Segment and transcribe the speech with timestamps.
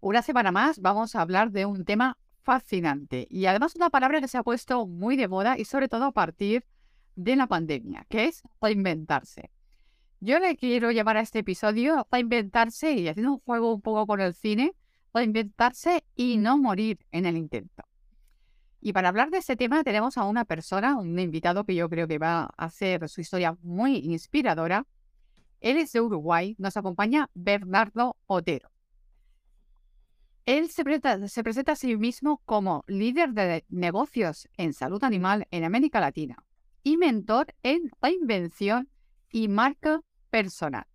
[0.00, 4.28] Una semana más vamos a hablar de un tema fascinante y además una palabra que
[4.28, 6.64] se ha puesto muy de moda y sobre todo a partir
[7.16, 9.50] de la pandemia, que es reinventarse.
[10.20, 14.20] Yo le quiero llamar a este episodio reinventarse y haciendo un juego un poco con
[14.20, 14.72] el cine,
[15.12, 17.82] reinventarse y no morir en el intento.
[18.80, 22.06] Y para hablar de este tema tenemos a una persona, un invitado que yo creo
[22.06, 24.86] que va a hacer su historia muy inspiradora.
[25.60, 28.70] Él es de Uruguay, nos acompaña Bernardo Otero.
[30.48, 36.00] Él se presenta, a sí mismo como líder de negocios en salud animal en América
[36.00, 36.42] Latina
[36.82, 38.88] y mentor en reinvención
[39.30, 40.86] y marca personal.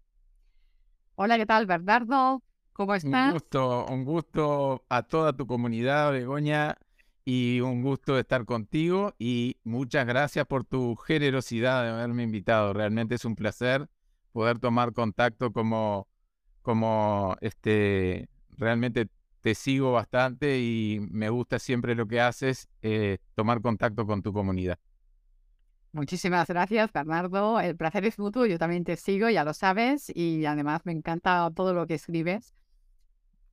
[1.13, 2.41] Hola, ¿qué tal, Bernardo?
[2.71, 3.27] ¿Cómo estás?
[3.27, 6.75] Un gusto, un gusto a toda tu comunidad, Begoña,
[7.23, 12.73] y un gusto estar contigo y muchas gracias por tu generosidad de haberme invitado.
[12.73, 13.87] Realmente es un placer
[14.31, 16.07] poder tomar contacto como,
[16.63, 19.09] como este, realmente
[19.43, 24.31] te sigo bastante y me gusta siempre lo que haces, eh, tomar contacto con tu
[24.31, 24.79] comunidad.
[25.91, 27.59] Muchísimas gracias, Bernardo.
[27.59, 28.45] El placer es mutuo.
[28.45, 32.55] Yo también te sigo, ya lo sabes, y además me encanta todo lo que escribes.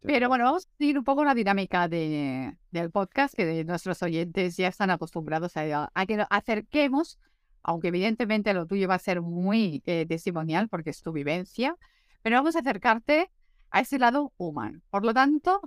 [0.01, 4.57] Pero bueno, vamos a seguir un poco la dinámica de, del podcast, que nuestros oyentes
[4.57, 7.19] ya están acostumbrados a, a que lo acerquemos,
[7.65, 11.77] aunque evidentemente lo tuyo va a ser muy eh, testimonial porque es tu vivencia,
[12.23, 13.31] pero vamos a acercarte
[13.71, 14.81] a ese lado humano.
[14.89, 15.61] Por lo tanto,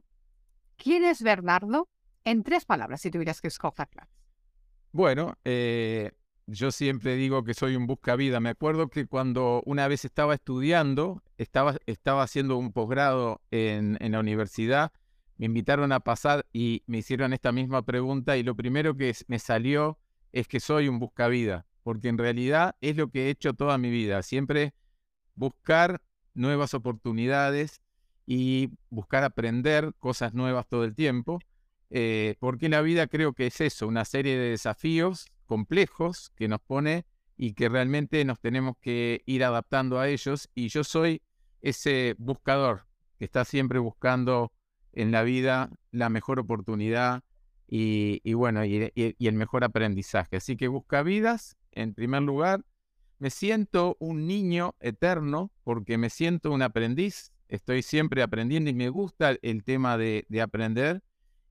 [0.77, 1.89] ¿Quién es Bernardo?
[2.25, 4.07] En tres palabras, si tuvieras que escogerlas.
[4.91, 6.11] Bueno, eh,
[6.45, 8.39] yo siempre digo que soy un buscavida.
[8.39, 11.77] Me acuerdo que cuando una vez estaba estudiando, estaba,
[12.21, 14.91] haciendo un posgrado en, en la universidad,
[15.37, 19.39] me invitaron a pasar y me hicieron esta misma pregunta y lo primero que me
[19.39, 19.99] salió
[20.31, 23.89] es que soy un buscavida, porque en realidad es lo que he hecho toda mi
[23.89, 24.73] vida, siempre
[25.35, 26.01] buscar
[26.33, 27.81] nuevas oportunidades,
[28.25, 31.39] y buscar aprender cosas nuevas todo el tiempo,
[31.89, 36.61] eh, porque la vida creo que es eso, una serie de desafíos complejos que nos
[36.61, 37.05] pone
[37.37, 41.21] y que realmente nos tenemos que ir adaptando a ellos y yo soy
[41.61, 42.85] ese buscador
[43.17, 44.51] que está siempre buscando
[44.93, 47.23] en la vida la mejor oportunidad
[47.67, 50.35] y, bueno, y, y, el mejor aprendizaje.
[50.35, 52.63] Así que busca vidas, en primer lugar,
[53.17, 58.89] me siento un niño eterno porque me siento un aprendiz estoy siempre aprendiendo y me
[58.89, 61.01] gusta el tema de, aprender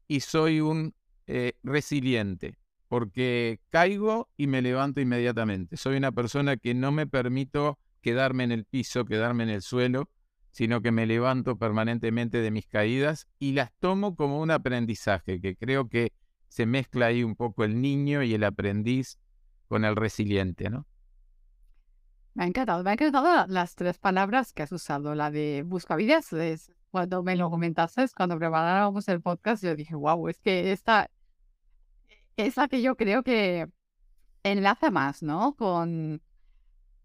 [0.09, 0.95] y soy un
[1.27, 2.57] eh, resiliente
[2.93, 5.79] porque caigo y me levanto inmediatamente.
[5.79, 10.11] Soy una persona que no me permito quedarme en el piso, quedarme en el suelo,
[10.51, 15.57] sino que me levanto permanentemente de mis caídas y las tomo como un aprendizaje, que
[15.57, 16.13] creo que
[16.49, 19.19] se mezcla ahí un poco el niño y el aprendiz
[19.69, 20.87] con el resiliente, ¿no?
[22.35, 26.31] Me ha encantado, me han encantado las tres palabras que has usado, la de buscavidas.
[26.91, 31.11] cuando me lo comentaste, cuando preparábamos el podcast, yo dije, wow, es que esta
[32.37, 33.69] es la que yo creo que
[34.43, 35.55] enlaza más, ¿no?
[35.57, 36.23] Con,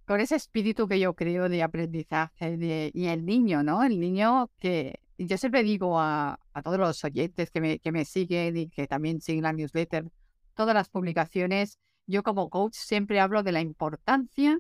[0.05, 3.83] con ese espíritu que yo creo de aprendizaje de, y el niño, ¿no?
[3.83, 8.05] El niño que yo siempre digo a, a todos los oyentes que me, que me
[8.05, 10.05] siguen y que también siguen la newsletter,
[10.53, 14.59] todas las publicaciones, yo como coach siempre hablo de la importancia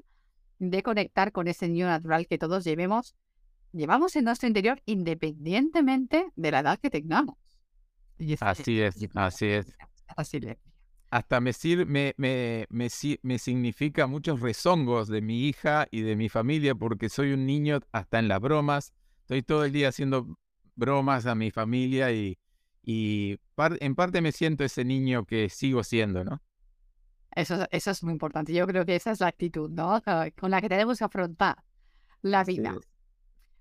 [0.59, 3.15] de conectar con ese niño natural que todos llevemos,
[3.71, 7.37] llevamos en nuestro interior independientemente de la edad que tengamos.
[8.39, 9.77] así es, así es.
[10.15, 10.39] Así
[11.09, 11.51] Hasta me,
[11.85, 12.89] me, me, me,
[13.21, 17.79] me significa muchos rezongos de mi hija y de mi familia porque soy un niño
[17.91, 18.93] hasta en las bromas.
[19.21, 20.37] Estoy todo el día haciendo
[20.75, 22.37] bromas a mi familia y,
[22.81, 23.37] y
[23.79, 26.41] en parte me siento ese niño que sigo siendo, ¿no?
[27.37, 28.51] Eso, eso es muy importante.
[28.51, 30.01] Yo creo que esa es la actitud, ¿no?
[30.39, 31.63] Con la que tenemos que afrontar
[32.23, 32.75] la vida.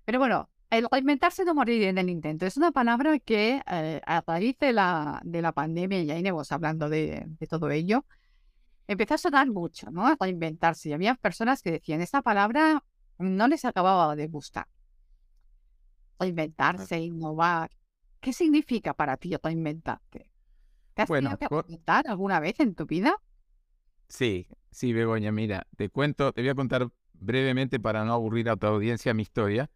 [0.03, 4.23] Pero bueno, el reinventarse no morir en el intento es una palabra que eh, a
[4.25, 8.03] raíz de la, de la pandemia, y ahí iremos hablando de, de, todo ello,
[8.87, 10.07] empezó a sonar mucho, ¿no?
[10.07, 10.89] A reinventarse.
[10.89, 12.83] Y había personas que decían, esta palabra
[13.19, 14.65] no les acababa de gustar.
[16.19, 17.69] Reinventarse, innovar.
[18.19, 20.31] ¿Qué significa para ti reinventarte?
[20.95, 23.15] ¿Te has tenido que reinventar alguna vez en tu vida?
[24.07, 28.55] Sí, sí, Begoña, mira, te cuento, te voy a contar brevemente para no aburrir a
[28.55, 29.69] tu audiencia mi historia.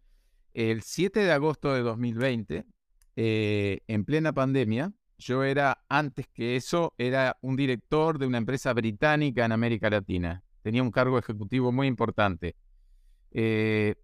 [0.54, 2.66] El 7 de agosto de 2020,
[3.16, 8.74] eh, en plena pandemia, yo era, antes que eso, era un director de una empresa
[8.74, 10.44] británica en América Latina.
[10.62, 12.56] Tenía un cargo ejecutivo muy importante.
[13.32, 13.96] Eh,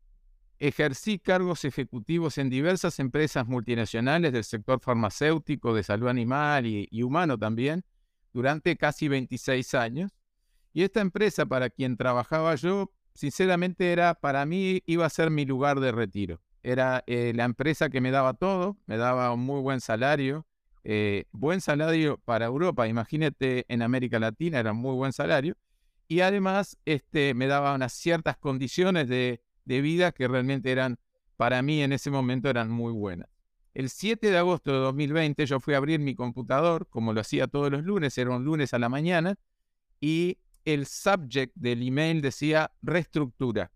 [0.60, 7.04] ejercí cargos ejecutivos en diversas empresas multinacionales del sector farmacéutico, de salud animal y, y
[7.04, 7.84] humano también,
[8.34, 10.12] durante casi 26 años.
[10.78, 15.44] Y esta empresa para quien trabajaba yo sinceramente era, para mí, iba a ser mi
[15.44, 16.40] lugar de retiro.
[16.62, 20.46] Era eh, la empresa que me daba todo, me daba un muy buen salario,
[20.84, 25.58] eh, buen salario para Europa, imagínate en América Latina era muy buen salario,
[26.08, 31.00] y además este, me daba unas ciertas condiciones de, de vida que realmente eran,
[31.38, 33.28] para mí en ese momento eran muy buenas.
[33.74, 37.48] El 7 de agosto de 2020 yo fui a abrir mi computador, como lo hacía
[37.48, 39.40] todos los lunes, era un lunes a la mañana,
[40.00, 40.38] y
[40.68, 43.72] el subject del email decía reestructura.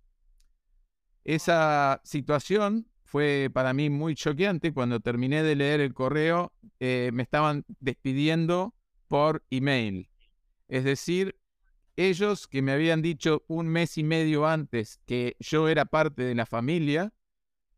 [1.23, 4.73] Esa situación fue para mí muy choqueante.
[4.73, 8.75] Cuando terminé de leer el correo, eh, me estaban despidiendo
[9.07, 10.09] por email.
[10.67, 11.39] Es decir,
[11.95, 16.35] ellos que me habían dicho un mes y medio antes que yo era parte de
[16.35, 17.13] la familia,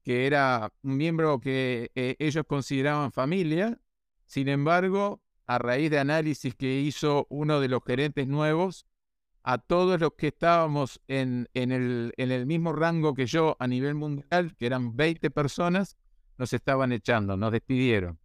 [0.01, 3.79] que era un miembro que eh, ellos consideraban familia,
[4.25, 8.87] sin embargo, a raíz de análisis que hizo uno de los gerentes nuevos,
[9.43, 13.93] a todos los que estábamos en, el, en, el, mismo rango que yo a nivel
[13.93, 15.97] mundial, que eran 20 personas,
[16.37, 18.17] nos estaban echando, nos despidieron.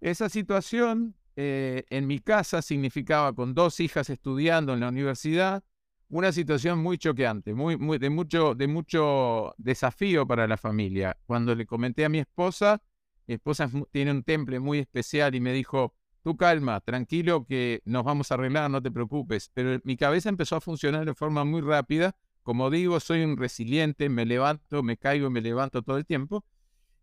[0.00, 5.62] Esa situación eh, en mi casa significaba con dos hijas estudiando en la universidad,
[6.08, 11.16] una situación muy choqueante, muy, muy, de, mucho, de mucho desafío para la familia.
[11.26, 12.82] Cuando le comenté a mi esposa,
[13.26, 15.94] mi esposa tiene un temple muy especial y me dijo,
[16.26, 19.48] tú calma, tranquilo que nos vamos a arreglar, no te preocupes.
[19.54, 22.16] Pero mi cabeza empezó a funcionar de forma muy rápida.
[22.42, 26.44] Como digo, soy un resiliente, me levanto, me caigo me levanto todo el tiempo.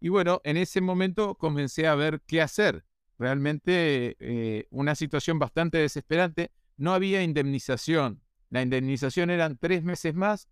[0.02, 2.84] Y bueno, en ese momento comencé a ver qué hacer.
[3.18, 6.52] Realmente eh, una situación bastante desesperante.
[6.76, 8.22] No había indemnización.
[8.50, 10.50] La indemnización eran tres meses más.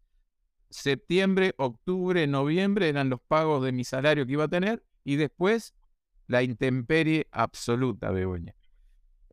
[0.69, 4.81] Septiembre, octubre, noviembre eran los pagos de mi salario que iba a tener.
[5.03, 5.73] Y después
[6.27, 8.55] la intemperie absoluta, Begoña.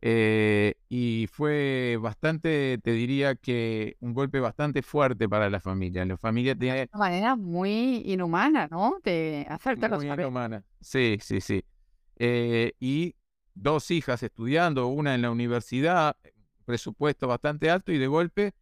[0.01, 6.05] Eh, y fue bastante, te diría que un golpe bastante fuerte para la familia.
[6.05, 6.75] La familia tenía...
[6.75, 8.99] De una manera muy inhumana, ¿no?
[9.03, 10.63] De hacerte Muy inhumana.
[10.79, 11.65] Sí, sí, sí.
[12.17, 13.15] Eh, y
[13.53, 16.15] dos hijas estudiando, una en la universidad,
[16.65, 18.53] presupuesto bastante alto y de golpe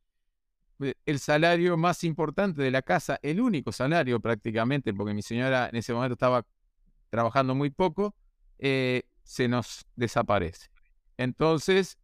[0.79, 5.69] eh, el salario más importante de la casa, el único salario prácticamente, porque mi señora
[5.69, 6.45] en ese momento estaba
[7.09, 8.15] trabajando muy poco,
[8.59, 10.76] se nos desaparece.
[11.17, 11.97] Entonces,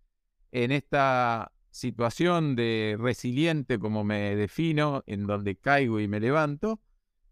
[0.51, 6.79] en esta situación de resiliente, como me defino, en donde caigo y me levanto,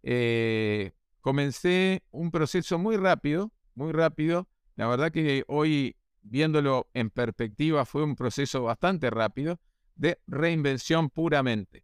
[0.03, 4.47] eh, comencé un proceso muy rápido, muy rápido.
[4.75, 9.59] La verdad que hoy, viéndolo en perspectiva, fue un proceso bastante rápido
[9.95, 11.83] de reinvención puramente.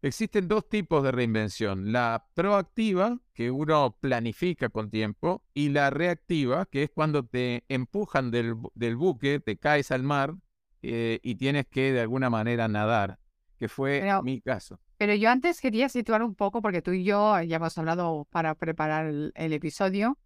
[0.00, 6.66] Existen dos tipos de reinvención, la proactiva, que uno planifica con tiempo, y la reactiva,
[6.66, 8.54] que es cuando te empujan del,
[8.94, 10.36] buque, te caes al mar
[10.82, 13.18] eh, y tienes que de alguna manera nadar,
[13.58, 14.78] que fue mi caso.
[14.98, 18.54] Pero yo antes quería situar un poco, porque tú y yo ya hemos hablado para
[18.54, 20.16] preparar el, episodio,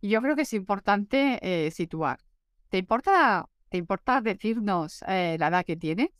[0.00, 2.20] y yo creo que es importante eh, situar.
[2.68, 6.10] ¿Te importa, ¿Te importa decirnos eh, la edad que tienes?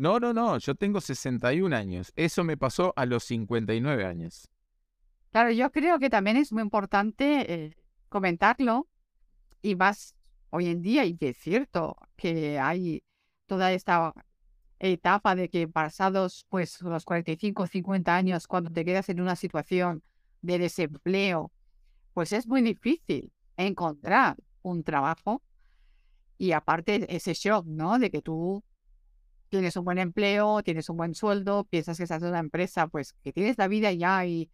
[0.00, 2.10] No, no, no, yo tengo 61 años.
[2.16, 4.48] Eso me pasó a los 59 años.
[5.30, 7.76] Claro, yo creo que también es muy importante eh,
[8.08, 8.88] comentarlo
[9.60, 10.16] y más
[10.48, 13.04] hoy en día, y que es cierto que hay
[13.44, 14.14] toda esta
[14.78, 19.36] etapa de que pasados pues los 45 o 50 años, cuando te quedas en una
[19.36, 20.02] situación
[20.40, 21.52] de desempleo,
[22.14, 25.42] pues es muy difícil encontrar un trabajo
[26.38, 27.98] y aparte ese shock, ¿no?
[27.98, 28.64] De que tú
[29.50, 33.12] tienes un buen empleo, tienes un buen sueldo, piensas que estás en una empresa, pues
[33.22, 34.50] que tienes la vida ya ahí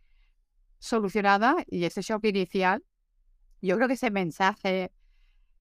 [0.79, 2.85] solucionada y ese shock inicial,
[3.63, 4.93] yo creo que ese mensaje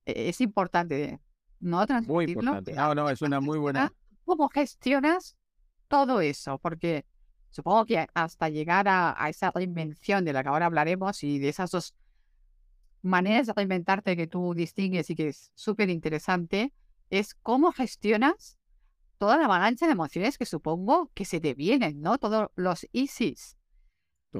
[0.06, 1.20] e-, es importante,
[1.60, 1.86] ¿no?
[2.08, 2.74] Muy importante.
[2.74, 3.92] No, no, es una muy buena.
[4.24, 5.36] ¿Cómo gestionas
[5.88, 6.58] todo eso?
[6.58, 7.06] Porque
[7.52, 11.50] supongo que hasta llegar a, a esa reinvención de la que ahora hablaremos y de
[11.50, 11.94] esas dos
[13.02, 16.74] maneras de reinventarte que tú distingues y que es súper interesante,
[17.10, 18.58] es cómo gestionas
[19.18, 22.18] toda la avalancha de emociones que supongo que se te vienen, ¿no?
[22.18, 23.58] Todos los ISIS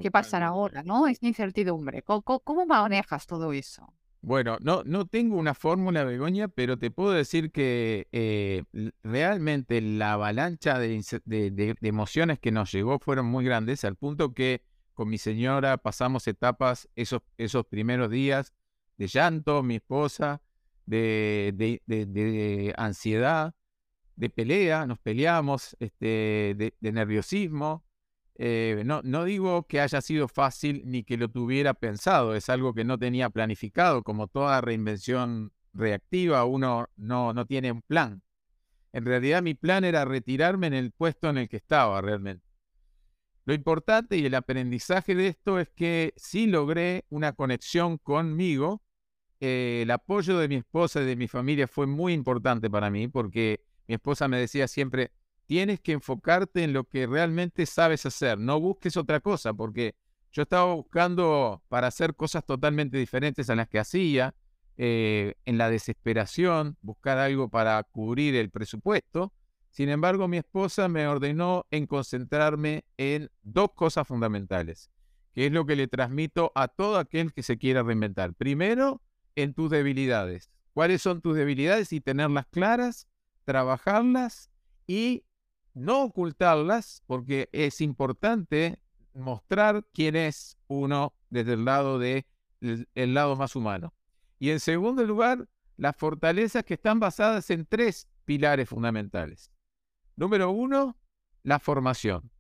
[0.02, 1.08] que pasan ahora, ¿no?
[1.08, 2.04] Es incertidumbre.
[2.04, 3.94] ¿Cómo, manejas todo eso?
[4.22, 8.64] Bueno, no, no tengo una fórmula, Begoña, pero te puedo decir que eh,
[9.04, 14.64] realmente la avalancha de, emociones que nos llegó fueron muy grandes, al punto que
[14.94, 18.54] con mi señora pasamos etapas, esos, esos primeros días
[18.98, 20.42] de llanto, mi esposa,
[20.86, 23.54] de, de, ansiedad,
[24.16, 27.86] de pelea, nos peleamos, este, de, nerviosismo.
[28.38, 32.74] Eh, no, no digo que haya sido fácil ni que lo tuviera pensado, es algo
[32.74, 38.22] que no tenía planificado, como toda reinvención reactiva, uno no, no tiene un plan.
[38.92, 42.46] En realidad mi plan era retirarme en el puesto en el que estaba realmente.
[43.46, 48.82] Lo importante y el aprendizaje de esto es que sí logré una conexión conmigo.
[49.40, 53.08] Eh, el apoyo de mi esposa y de mi familia fue muy importante para mí
[53.08, 55.12] porque mi esposa me decía siempre,
[55.46, 59.96] tienes que enfocarte en lo que realmente sabes hacer, no busques otra cosa, porque
[60.32, 64.34] yo estaba buscando para hacer cosas totalmente diferentes a las que hacía,
[64.78, 69.32] eh, en la desesperación, buscar algo para cubrir el presupuesto,
[69.76, 74.90] sin embargo, mi esposa me ordenó en concentrarme en dos cosas fundamentales,
[75.34, 78.34] que es lo que le transmito a todo aquel que se quiera reinventar.
[78.36, 79.02] Primero,
[79.36, 80.50] en tus debilidades.
[80.72, 81.92] ¿Cuáles son tus debilidades?
[81.92, 83.10] Y tenerlas claras,
[83.46, 84.52] trabajarlas
[84.88, 85.24] y
[85.74, 88.80] no ocultarlas, porque es importante
[89.14, 92.26] mostrar quién es uno desde el lado de
[92.62, 93.94] el lado más humano.
[94.40, 95.48] Y en segundo lugar,
[95.78, 99.52] las fortalezas que están basadas en tres pilares fundamentales.
[100.16, 100.98] Número uno,
[101.44, 102.32] la formación.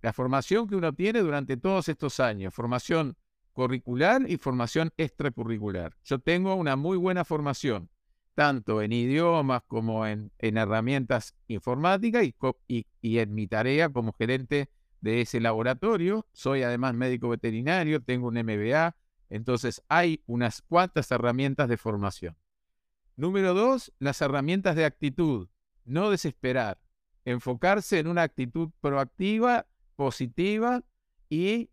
[0.00, 3.16] La formación que uno tiene durante todos estos años, formación
[3.52, 5.96] curricular y formación extracurricular.
[6.04, 7.90] Yo tengo una muy buena formación,
[8.38, 12.22] tanto en idiomas como en, herramientas informáticas
[12.68, 16.24] y, y en mi tarea como gerente de ese laboratorio.
[16.34, 18.94] Soy además médico veterinario, tengo un MBA,
[19.28, 22.36] entonces hay unas cuantas herramientas de formación.
[23.16, 25.48] Número dos, las herramientas de actitud
[25.84, 26.78] no desesperar,
[27.24, 29.66] enfocarse en una actitud proactiva,
[29.96, 30.84] positiva
[31.28, 31.70] y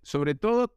[0.00, 0.74] sobre todo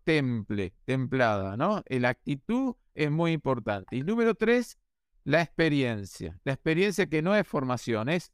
[0.84, 1.82] templada, ¿no?
[1.88, 3.96] La actitud es muy importante.
[3.96, 4.78] Y número tres,
[5.24, 6.40] la experiencia.
[6.44, 8.32] La experiencia que no es formación, es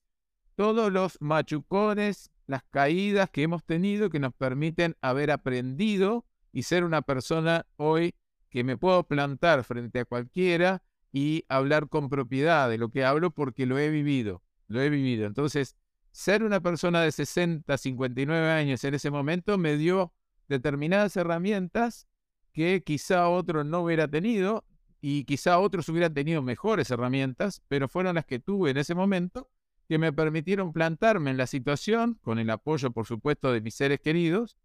[0.56, 6.84] todos los machucones, las caídas que hemos tenido que nos permiten haber aprendido y ser
[6.84, 8.16] una persona hoy
[8.50, 13.32] que me puedo plantar frente a cualquiera y hablar con propiedad de lo que hablo
[13.32, 15.26] porque lo he vivido lo he vivido.
[15.26, 15.76] Entonces,
[16.12, 20.14] ser una persona de 60, 59 años en ese momento me dio
[20.48, 22.08] determinadas herramientas
[22.54, 24.64] que quizá otro no hubiera tenido
[25.08, 29.52] y quizá otros hubieran tenido mejores herramientas, pero fueron las que tuve en ese momento
[29.88, 34.00] que me permitieron plantarme en la situación, con el apoyo, por supuesto, de mis seres
[34.00, 34.58] queridos,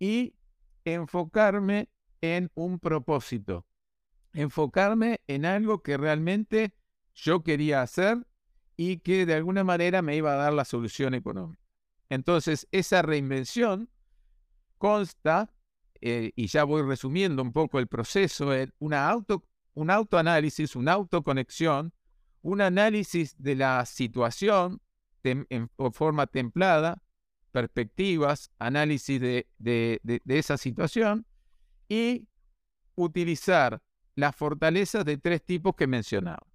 [0.00, 0.34] y
[0.84, 1.90] enfocarme
[2.22, 3.66] en un propósito,
[4.32, 6.74] enfocarme en algo que realmente
[7.14, 8.26] yo quería hacer
[8.76, 11.62] y que de alguna manera me iba a dar la solución económica.
[12.08, 13.88] Entonces, esa reinvención
[14.76, 15.54] consta,
[16.00, 19.44] eh, y ya voy resumiendo un poco el proceso, en una auto,
[19.74, 21.92] un autoanálisis, una autoconexión,
[22.42, 24.80] un análisis de la situación
[25.22, 27.02] en, forma templada,
[27.50, 31.26] perspectivas, análisis de, esa situación
[31.88, 32.26] y
[32.94, 33.80] utilizar
[34.14, 36.46] las fortalezas de tres tipos que mencionaba.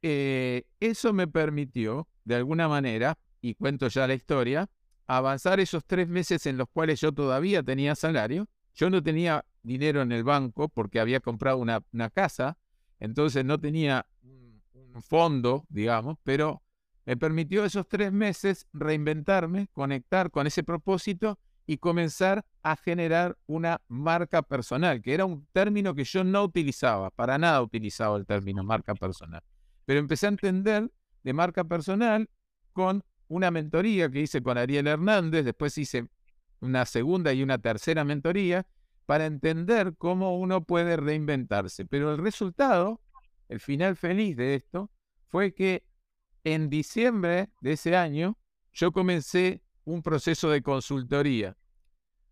[0.00, 4.70] Eh, eso me permitió, de alguna manera, y cuento ya la historia,
[5.06, 8.48] avanzar esos tres meses en los cuales yo todavía tenía salario.
[8.74, 12.58] Yo no tenía dinero en el banco porque había comprado una, casa,
[12.98, 16.62] entonces no tenía un fondo, digamos, pero
[17.04, 23.80] me permitió esos tres meses reinventarme, conectar con ese propósito y comenzar a generar una
[23.88, 28.62] marca personal, que era un término que yo no utilizaba, para nada utilizaba el término
[28.62, 29.42] marca personal.
[29.84, 30.90] Pero empecé a entender
[31.22, 32.28] de marca personal
[32.72, 36.06] con una mentoría que hice con Ariel Hernández, después hice
[36.60, 38.66] una segunda y una tercera mentoría
[39.12, 41.84] para entender cómo uno puede reinventarse.
[41.84, 42.98] Pero el resultado,
[43.50, 44.90] el final feliz de esto,
[45.28, 45.84] fue que
[46.44, 48.38] en diciembre de ese año
[48.72, 51.58] yo comencé un proceso de consultoría.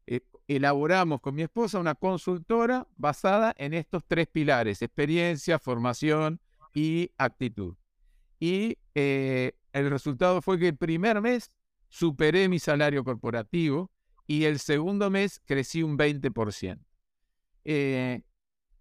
[0.06, 6.40] Eh, elaboramos con mi esposa una consultora basada en estos tres pilares, experiencia, formación
[6.72, 7.76] y actitud.
[8.38, 11.52] Y eh, el resultado fue que el primer mes
[11.90, 13.90] superé mi salario corporativo
[14.30, 16.78] y el segundo mes crecí un 20%.
[17.64, 18.22] Eh,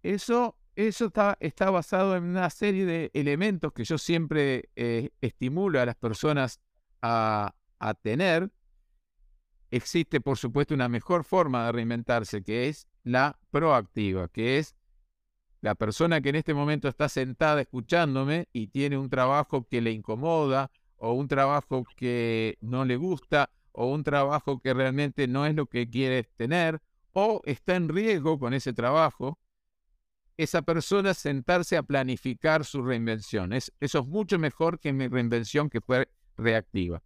[0.00, 5.80] eso eso está, está, basado en una serie de elementos que yo siempre eh, estimulo
[5.80, 6.60] a las personas
[7.02, 8.52] a, a tener.
[9.72, 14.76] Existe, por supuesto, una mejor forma de reinventarse, que es la proactiva, que es
[15.62, 19.90] la persona que en este momento está sentada escuchándome y tiene un trabajo que le
[19.90, 25.54] incomoda o un trabajo que no le gusta o un trabajo que realmente no es
[25.54, 26.80] lo que quieres tener
[27.12, 29.38] o está en riesgo con ese trabajo,
[30.36, 33.52] esa persona sentarse a planificar su reinvención.
[33.52, 37.02] eso es mucho mejor que mi reinvención que fue reactiva.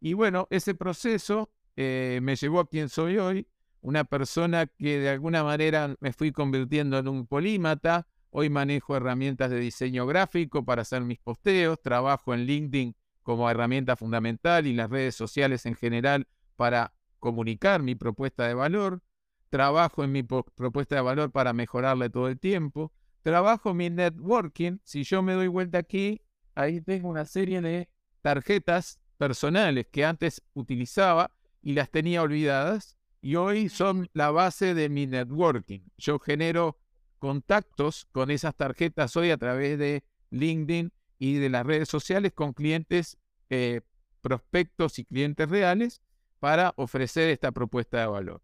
[0.00, 3.48] Y bueno, ese proceso eh, me llevó a quien soy hoy,
[3.80, 8.06] una persona que de alguna manera me fui convirtiendo en un polímata.
[8.30, 13.96] Hoy manejo herramientas de diseño gráfico para hacer mis posteos, trabajo en LinkedIn como herramienta
[13.96, 16.26] fundamental y las redes sociales en general
[16.56, 19.02] para comunicar mi propuesta de valor.
[19.48, 22.92] Trabajo en mi propuesta de valor para mejorarle todo el tiempo.
[23.22, 24.78] Trabajo mi networking.
[24.82, 26.22] Si yo me doy vuelta aquí,
[26.54, 27.88] ahí tengo una serie de
[28.22, 34.88] tarjetas personales que antes utilizaba y las tenía olvidadas y hoy son la base de
[34.88, 35.80] mi networking.
[35.96, 36.78] Yo genero
[37.20, 42.52] contactos con esas tarjetas hoy a través de LinkedIn y de las redes sociales con
[42.52, 43.16] clientes,
[43.48, 43.82] eh,
[44.22, 46.02] prospectos y clientes reales
[46.40, 48.42] para ofrecer esta propuesta de valor.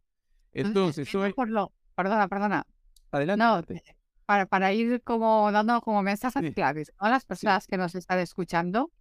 [0.52, 1.32] Entonces, hoy...
[1.32, 1.73] Por lo...
[1.97, 2.64] Perdona, perdona.
[3.11, 3.82] Adelante.
[3.85, 8.20] Eh, para, para ir como dando como mensajes claves a las personas que nos están
[8.20, 8.92] escuchando,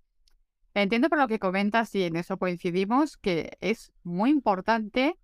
[0.73, 5.19] entiendo por lo que comentas y en eso coincidimos que es muy importante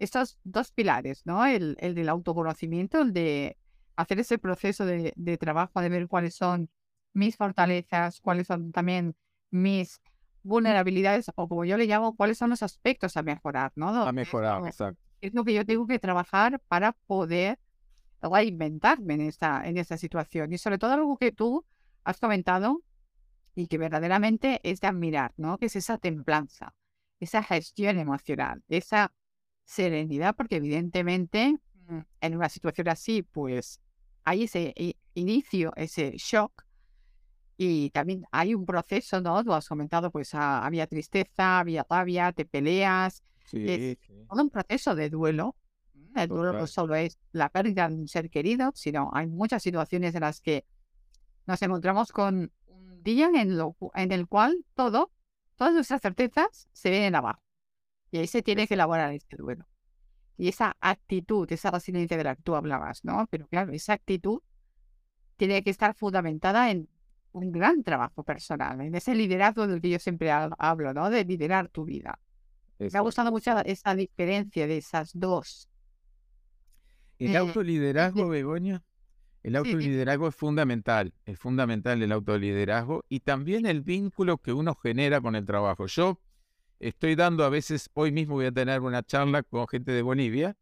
[0.00, 1.46] estos dos pilares, ¿no?
[1.46, 3.56] El, el del autoconocimiento, el de
[3.94, 6.68] hacer ese proceso de, de, trabajo, de ver cuáles son
[7.14, 9.16] mis fortalezas, cuáles son también
[9.50, 10.00] mis
[10.42, 13.88] vulnerabilidades, o como yo le llamo, cuáles son los aspectos a mejorar, ¿no?
[13.88, 15.00] A mejorar, exacto.
[15.20, 17.58] Es lo que yo tengo que trabajar para poder
[18.20, 20.52] reinventarme en esta, en esta situación.
[20.52, 21.64] Y sobre todo algo que tú
[22.04, 22.82] has comentado
[23.54, 25.56] y que verdaderamente es de admirar, ¿no?
[25.56, 26.74] Que es esa templanza,
[27.20, 29.14] esa gestión emocional, esa
[29.64, 31.56] serenidad, porque evidentemente
[31.86, 33.80] mm, en una situación así, pues
[34.24, 34.74] hay ese
[35.14, 36.63] inicio, ese shock,
[37.56, 39.42] y también hay un proceso, ¿no?
[39.44, 43.22] Tú has comentado, pues ah, había tristeza, había rabia, te peleas.
[43.52, 45.56] es todo un proceso de duelo.
[46.16, 50.14] El duelo no solo es la pérdida de un ser querido, sino hay muchas situaciones
[50.14, 50.64] en las que
[51.46, 55.10] nos encontramos con un día en, lo, en el cual todo,
[55.56, 57.42] todas nuestras certezas se vienen abajo.
[58.10, 59.66] Y ahí se tiene que elaborar este duelo.
[60.36, 63.26] Y esa actitud, esa resiliencia de la que tú hablabas, ¿no?
[63.30, 64.40] Pero claro, esa actitud
[65.36, 66.88] tiene que estar fundamentada en
[67.34, 71.10] un gran trabajo personal, en ese liderazgo del que yo siempre hablo, ¿no?
[71.10, 72.18] De liderar tu vida.
[72.78, 75.68] Me ha gustado mucho esa diferencia de esas dos.
[77.18, 78.84] El eh, autoliderazgo, Begoña,
[79.42, 85.20] el autoliderazgo es fundamental, es fundamental el autoliderazgo y también el vínculo que uno genera
[85.20, 85.86] con el trabajo.
[85.86, 86.20] Yo
[86.78, 90.56] estoy dando a veces, hoy mismo voy a tener una charla con gente de Bolivia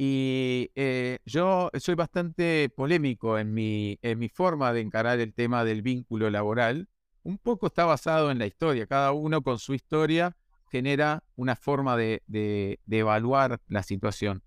[0.00, 5.64] y eh, yo soy bastante polémico en mi, en mi forma de encarar el tema
[5.64, 6.88] del vínculo laboral.
[7.24, 10.36] Un poco está basado en la historia, cada uno con su historia
[10.70, 14.42] genera una forma de, de, evaluar la situación.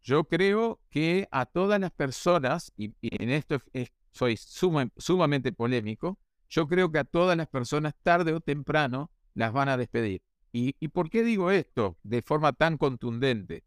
[0.00, 3.58] Yo creo que a todas las personas, y, en esto
[4.12, 9.68] soy sumamente polémico, yo creo que a todas las personas tarde o temprano las van
[9.68, 10.22] a despedir.
[10.52, 13.64] ¿Y, por qué digo esto de forma tan contundente?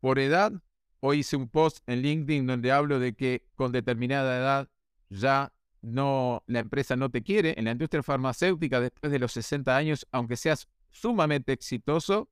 [0.00, 0.52] Por edad,
[1.00, 4.68] hoy hice un post en LinkedIn donde hablo de que con determinada edad
[5.08, 7.54] ya no, la empresa no te quiere.
[7.58, 12.28] En la industria farmacéutica, después de los 60 años, aunque seas sumamente exitoso,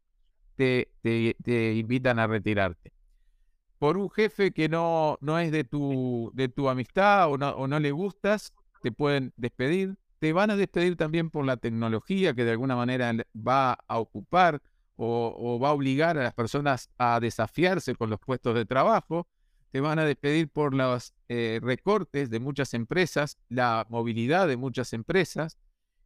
[0.56, 2.92] te, te, invitan a retirarte.
[3.78, 7.68] Por un jefe que no, no es de tu, de tu amistad o no, o
[7.68, 8.52] no le gustas,
[8.82, 13.12] te pueden despedir te van a despedir también por la tecnología que de alguna manera
[13.36, 14.62] va a ocupar
[14.96, 19.28] o, va a obligar a las personas a desafiarse con los puestos de trabajo.
[19.70, 24.92] Te van a despedir por los eh, recortes de muchas empresas, la movilidad de muchas
[24.92, 25.58] empresas.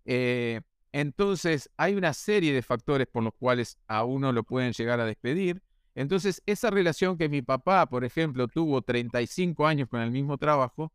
[0.05, 0.61] Eh,
[0.93, 5.05] entonces, hay una serie de factores por los cuales a uno lo pueden llegar a
[5.05, 5.63] despedir.
[5.95, 10.93] Entonces, esa relación que mi papá, por ejemplo, tuvo 35 años con el mismo trabajo,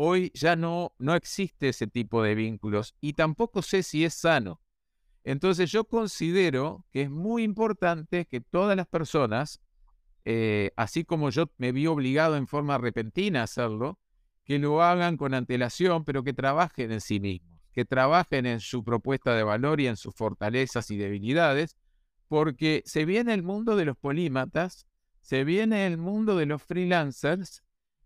[0.00, 4.60] Hoy ya no, no existe ese tipo de vínculos y tampoco sé si es sano.
[5.28, 9.60] Entonces yo considero que es muy importante que todas las personas,
[10.24, 13.98] eh, así como yo me vi obligado en forma repentina a hacerlo,
[14.44, 18.82] que lo hagan con antelación, pero que trabajen en sí mismos, que trabajen en su
[18.82, 21.76] propuesta de valor y en sus fortalezas y debilidades,
[22.28, 24.86] porque se viene el mundo de los polímatas,
[25.20, 27.62] se viene el mundo de los freelancers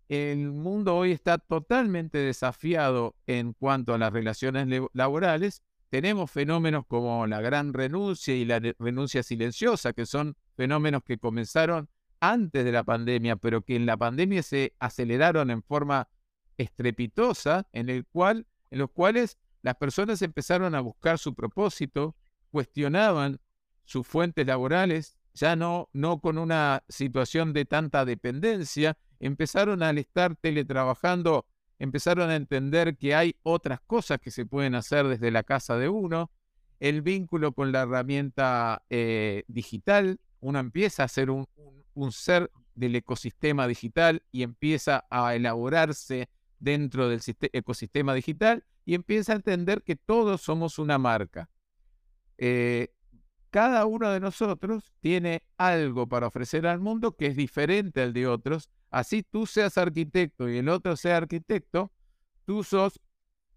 [0.09, 5.63] el mundo hoy está totalmente desafiado en cuanto a las relaciones laborales.
[5.93, 11.87] Tenemos fenómenos como la gran renuncia y la renuncia silenciosa, que son fenómenos que comenzaron
[12.19, 16.09] antes de la pandemia, pero que en la pandemia se aceleraron en forma
[16.57, 22.15] estrepitosa, en, el cual, en los cuales las personas empezaron a buscar su propósito,
[22.49, 23.39] cuestionaban
[23.85, 30.35] sus fuentes laborales, ya no, no con una situación de tanta dependencia, empezaron al estar
[30.37, 31.45] teletrabajando,
[31.83, 35.89] empezaron a entender que hay otras cosas que se pueden hacer desde la casa de
[35.89, 36.31] uno,
[36.79, 41.45] el vínculo con la herramienta eh, digital, uno empieza a ser un,
[42.11, 49.35] ser del ecosistema digital y empieza a elaborarse dentro del ecosistema digital y empieza a
[49.35, 51.49] entender que todos somos una marca.
[52.37, 52.93] Eh,
[53.49, 58.25] cada uno de nosotros tiene algo para ofrecer al mundo que es diferente al de
[58.27, 58.69] otros.
[58.93, 61.91] Así tú seas arquitecto y el otro sea arquitecto,
[62.45, 62.99] tú sos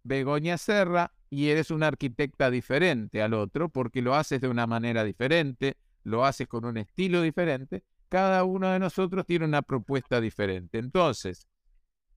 [0.02, 5.04] Begoña Serra y eres una arquitecta diferente al otro porque lo haces de una manera
[5.04, 7.84] diferente, lo haces con un estilo diferente.
[8.08, 10.78] Cada uno de nosotros tiene una propuesta diferente.
[10.78, 11.46] Entonces,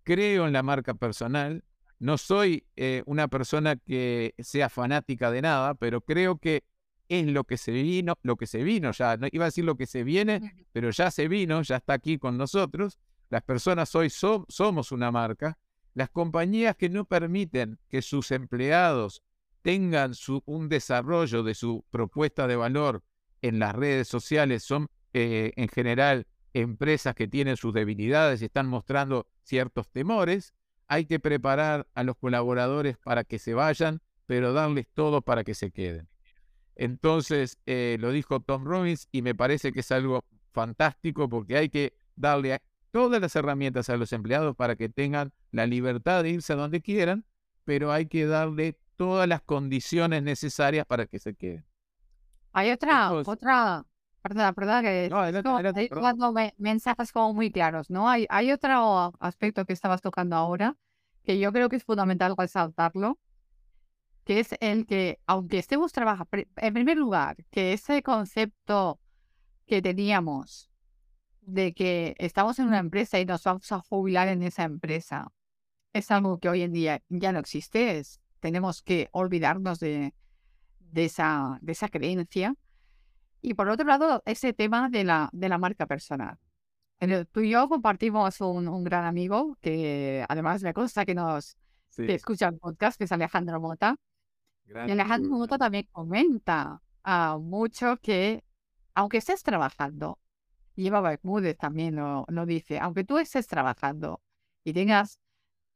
[0.04, 1.66] creo en la marca personal.
[2.00, 6.64] No soy eh, una persona que sea fanática de nada, pero creo que
[7.10, 9.18] es lo que se vino, lo que se vino ya.
[9.18, 12.18] No iba a decir lo que se viene, pero ya se vino, ya está aquí
[12.18, 12.98] con nosotros.
[13.30, 15.58] Las personas hoy somos una marca.
[15.94, 19.24] Las compañías que no permiten que sus empleados
[19.62, 20.14] tengan
[20.46, 23.04] un desarrollo de su propuesta de valor
[23.42, 28.68] en las redes sociales son eh, en general empresas que tienen sus debilidades y están
[28.68, 30.54] mostrando ciertos temores.
[30.88, 35.54] Hay que preparar a los colaboradores para que se vayan, pero darles todo para que
[35.54, 36.08] se queden.
[36.76, 41.70] Entonces, eh, lo dijo Tom Robbins y me parece que es algo fantástico porque hay
[41.70, 42.60] que darle
[42.92, 46.82] todas las herramientas a los empleados para que tengan la libertad de irse a donde
[46.82, 47.26] quieran,
[47.66, 51.66] pero hay que darle todas las condiciones necesarias para que se queden.
[52.52, 53.86] Hay otra, otra
[54.22, 58.10] Perdona, perdona que no, mensajes como muy claros, ¿no?
[58.10, 60.76] Hay, hay otro aspecto que estabas tocando ahora
[61.24, 63.18] que yo creo que es fundamental resaltarlo,
[64.26, 69.00] que es el que, aunque estemos trabajando, en primer lugar, que ese concepto
[69.66, 70.69] que teníamos
[71.54, 75.32] de que estamos en una empresa y nos vamos a jubilar en esa empresa,
[75.94, 80.14] es algo que hoy en día ya no existe, es, tenemos que olvidarnos de,
[80.80, 82.56] de, esa, de esa creencia
[83.42, 86.38] y por otro lado, ese tema de la, de la marca personal.
[87.32, 91.58] Tú y yo compartimos un, un gran amigo que además me consta que nos
[91.98, 93.96] escucha el podcast, que es Alejandro Mota.
[94.66, 98.44] y Alejandro Mota también comenta ah, mucho que
[98.94, 100.20] aunque estés trabajando,
[100.80, 104.22] y Eva Bermúdez también lo, lo dice, aunque tú estés trabajando
[104.64, 105.20] y tengas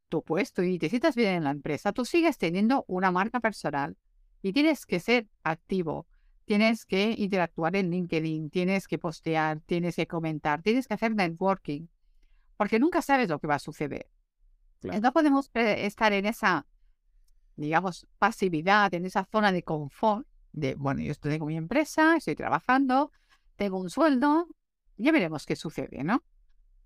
[0.10, 3.98] tu puesto y te sientas bien en la empresa, tú sigues teniendo una marca personal
[4.42, 6.08] y tienes que ser activo
[6.46, 11.88] Tienes que interactuar en LinkedIn, tienes que postear, tienes que comentar, tienes que hacer networking,
[12.58, 14.10] porque nunca sabes lo que va a suceder.
[14.82, 16.68] No podemos estar en esa,
[17.56, 22.36] digamos, pasividad, en esa zona de confort, de, bueno, yo estoy con mi empresa, estoy
[22.36, 23.12] trabajando,
[23.56, 24.48] tengo un sueldo,
[24.98, 26.24] ya veremos qué sucede, ¿no?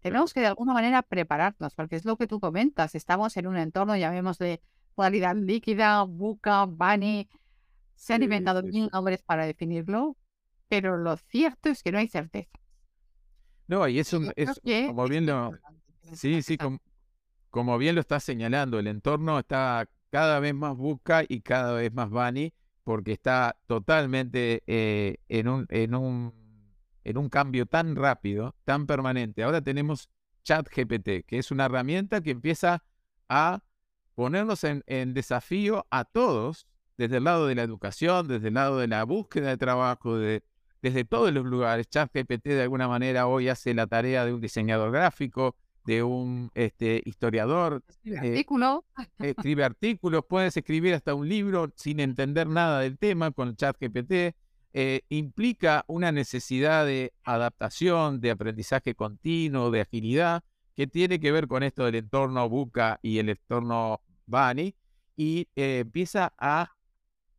[0.01, 3.57] Tenemos que de alguna manera prepararnos, porque es lo que tú comentas, estamos en un
[3.57, 4.61] entorno, de
[4.95, 7.27] modalidad líquida, buca, bunny,
[7.95, 10.15] se han inventado mil nombres para definirlo,
[10.69, 12.51] pero lo cierto es que no hay certeza.
[13.67, 15.51] No, y eso es, como bien lo,
[16.13, 16.57] sí, sí,
[17.49, 21.93] como, bien lo está señalando, el entorno está cada vez más busca y cada vez
[21.93, 26.33] más bunny porque está totalmente eh, en, un, en, un,
[27.07, 29.43] en un cambio tan rápido, tan permanente.
[29.43, 30.09] Ahora tenemos
[30.43, 32.83] ChatGPT, que es una herramienta que empieza
[33.29, 33.63] a
[34.13, 36.67] ponernos en, en desafío a todos
[36.97, 41.05] desde el lado de la educación, desde el lado de la búsqueda de trabajo, desde
[41.05, 41.87] todos los lugares.
[41.89, 47.01] ChatGPT de alguna manera hoy hace la tarea de un diseñador gráfico, de un este,
[47.05, 47.83] historiador.
[47.87, 48.79] Escribe eh, artículos.
[49.19, 54.35] escribe artículos, puedes escribir hasta un libro sin entender nada del tema con ChatGPT.
[54.73, 60.43] Eh, implica una necesidad de adaptación, de aprendizaje continuo, de agilidad,
[60.75, 64.75] que tiene que ver con esto del entorno Buca y el entorno Bani,
[65.15, 66.75] y eh, empieza a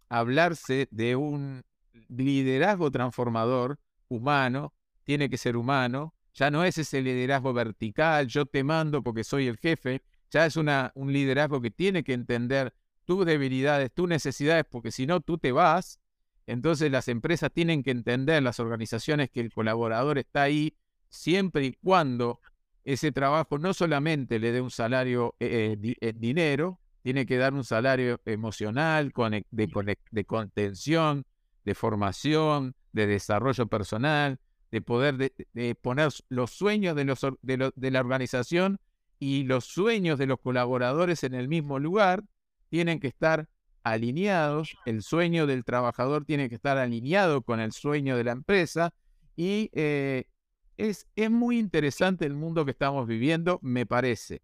[0.08, 1.62] hablarse de un
[2.08, 4.72] liderazgo transformador humano,
[5.04, 9.46] tiene que ser humano, ya no es ese liderazgo vertical, yo te mando porque soy
[9.46, 14.64] el jefe, ya es una, un liderazgo que tiene que entender tus debilidades, tus necesidades,
[14.68, 16.00] porque si no tú te vas,
[16.48, 20.74] entonces las empresas tienen que entender, las organizaciones, que el colaborador está ahí
[21.10, 22.40] siempre y cuando
[22.84, 27.52] ese trabajo no solamente le dé un salario eh, eh, en dinero, tiene que dar
[27.52, 29.12] un salario emocional,
[29.50, 31.26] de, contención,
[31.66, 35.32] de formación, de desarrollo personal, de poder
[35.82, 38.80] poner los sueños de, los, de, la organización
[39.18, 42.24] y los sueños de los colaboradores en el mismo lugar,
[42.70, 43.50] tienen que estar
[43.90, 48.92] alineados, el sueño del trabajador tiene que estar alineado con el sueño de la empresa
[49.36, 50.24] y eh,
[50.76, 54.42] es, es muy interesante el mundo que estamos viviendo, me parece.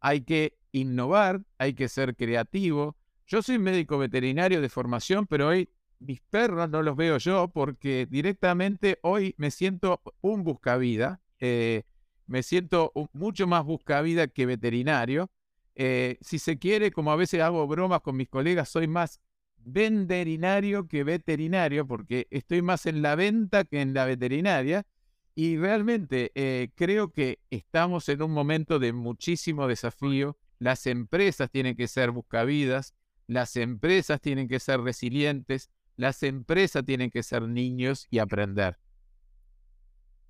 [0.00, 2.96] Hay que innovar, hay que ser creativo.
[3.26, 5.68] Yo soy médico veterinario de formación, pero hoy
[5.98, 11.84] mis perros no los veo yo porque directamente hoy me siento un buscavida, eh,
[12.26, 15.30] me siento mucho más buscavida que veterinario.
[15.74, 19.20] Eh, si se quiere, como a veces hago bromas con mis colegas, soy más
[19.58, 24.86] veterinario que veterinario porque estoy más en la venta que en la veterinaria.
[25.34, 30.36] Y realmente eh, creo que estamos en un momento de muchísimo desafío.
[30.60, 32.94] Las empresas tienen que ser buscavidas,
[33.26, 38.78] las empresas tienen que ser resilientes, las empresas tienen que ser niños y aprender.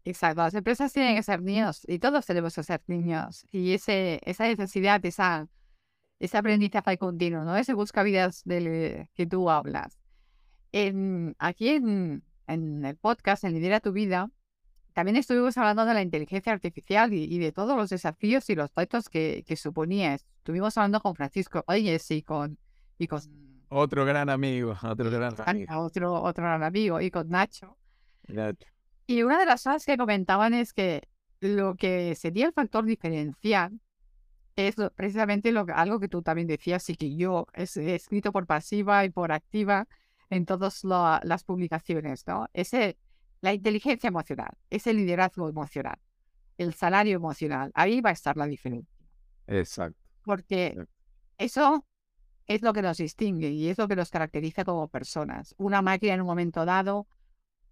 [0.05, 3.47] Exacto, las empresas tienen que ser niños y todos tenemos que ser niños.
[3.51, 5.49] Y ese, esa necesidad, esa,
[6.19, 7.57] ese aprendizaje continuo, ¿no?
[7.57, 9.99] Ese buscavidas del que tú hablas.
[10.73, 14.31] En, aquí en, en el podcast, en Lidera tu Vida,
[14.93, 19.09] también estuvimos hablando de la inteligencia artificial y, de todos los desafíos y los retos
[19.09, 20.15] que, que, suponía.
[20.15, 22.59] Estuvimos hablando con Francisco Oyes y con,
[22.99, 23.21] y con
[23.77, 25.79] otro gran amigo, otro gran amigo.
[25.79, 27.77] Otro, otro gran amigo, y con Nacho.
[29.07, 31.09] Y una de las cosas que comentaban es que
[31.41, 33.81] lo que sería el factor diferencial
[34.57, 37.65] es precisamente lo, algo que tú también decías y que yo he,
[37.95, 39.87] escrito por pasiva y por activa
[40.31, 42.49] en todas las publicaciones, ¿no?
[42.53, 42.97] Ese,
[43.41, 45.99] la inteligencia emocional, ese liderazgo emocional,
[46.57, 48.95] el salario emocional, ahí va a estar la diferencia.
[49.47, 49.99] Exacto.
[50.23, 50.77] Porque
[51.37, 51.85] eso
[52.47, 55.55] es lo que nos distingue y es lo que nos caracteriza como personas.
[55.59, 57.07] Una máquina en un momento dado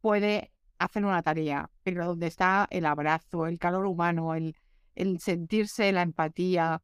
[0.01, 0.53] puede
[0.85, 4.57] hacer una tarea, pero donde está el abrazo, el calor humano, el,
[4.95, 6.83] el sentirse la empatía,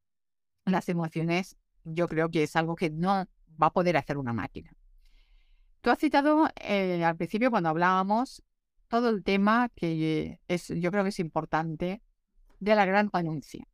[0.65, 3.27] las emociones, yo creo que es algo que no
[3.61, 4.71] va a poder hacer una máquina.
[5.81, 8.43] Tú has citado eh, al principio cuando hablábamos
[8.89, 12.03] todo el tema que es, yo creo que es importante
[12.61, 13.67] de la gran anuncia,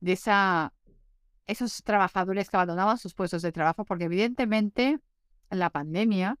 [0.00, 0.72] de esa
[1.50, 5.00] esos trabajadores que abandonaban sus puestos de trabajo, porque evidentemente
[5.50, 6.38] la pandemia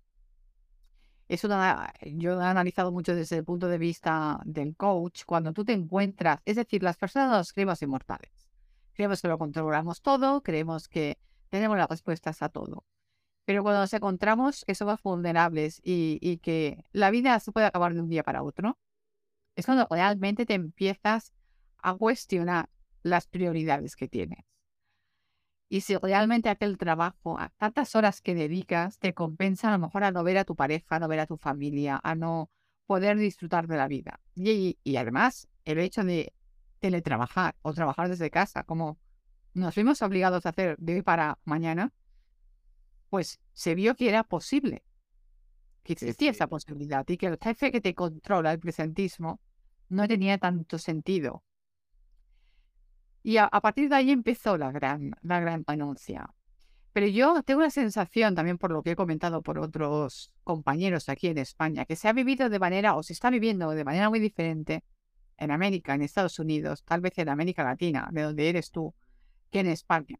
[1.30, 5.64] es una, yo he analizado mucho desde el punto de vista del coach, cuando tú
[5.64, 8.50] te encuentras, es decir, las personas nos creemos inmortales,
[8.94, 12.84] creemos que lo controlamos todo, creemos que tenemos las respuestas a todo,
[13.44, 17.94] pero cuando nos encontramos que somos vulnerables y, y que la vida se puede acabar
[17.94, 18.76] de un día para otro,
[19.54, 21.32] es cuando realmente te empiezas
[21.78, 22.70] a cuestionar
[23.04, 24.49] las prioridades que tienes.
[25.72, 30.02] Y si realmente aquel trabajo, a tantas horas que dedicas, te compensa a lo mejor
[30.02, 32.50] a no ver a tu pareja, a no ver a tu familia, a no
[32.86, 34.18] poder disfrutar de la vida.
[34.34, 36.34] Y, además, el hecho de
[36.80, 38.98] teletrabajar o trabajar desde casa, como
[39.54, 41.92] nos vimos obligados a hacer de hoy para mañana,
[43.08, 44.82] pues se vio que era posible,
[45.84, 49.40] que existía esa posibilidad y que el jefe que te controla, el presentismo,
[49.88, 51.44] no tenía tanto sentido.
[53.22, 56.30] Y a, partir de ahí empezó la gran, la gran anuncia.
[56.92, 61.28] Pero yo tengo la sensación, también por lo que he comentado por otros compañeros aquí
[61.28, 64.18] en España, que se ha vivido de manera, o se está viviendo de manera muy
[64.18, 64.82] diferente
[65.36, 68.94] en América, en Estados Unidos, tal vez en América Latina, de donde eres tú,
[69.50, 70.18] que en España.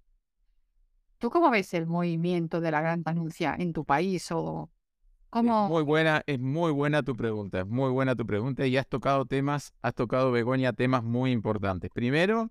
[1.19, 4.71] ¿Tú cómo ves el movimiento de la gran anuncia en tu país o
[5.29, 5.69] cómo?
[5.69, 9.27] muy buena, es muy buena tu pregunta, es muy buena tu pregunta y has tocado
[9.27, 11.91] temas, has tocado Begoña temas muy importantes.
[11.91, 12.51] Primero,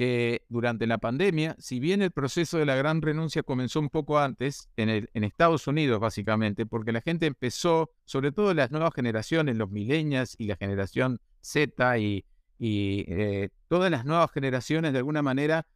[0.00, 4.18] que durante la pandemia, si bien el proceso de la gran renuncia comenzó un poco
[4.18, 9.70] antes, en, Estados Unidos básicamente, porque la gente empezó, sobre todo las nuevas generaciones, los
[9.70, 12.24] millennials y la generación Z y,
[12.58, 15.66] eh, todas las nuevas generaciones de alguna manera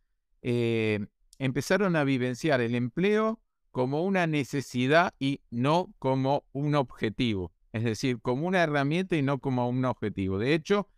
[0.41, 1.05] eh,
[1.39, 8.23] empezaron a vivenciar el empleo como una necesidad y no como un objetivo, es decir,
[8.23, 10.39] como una herramienta y no como un objetivo.
[10.39, 10.89] De hecho,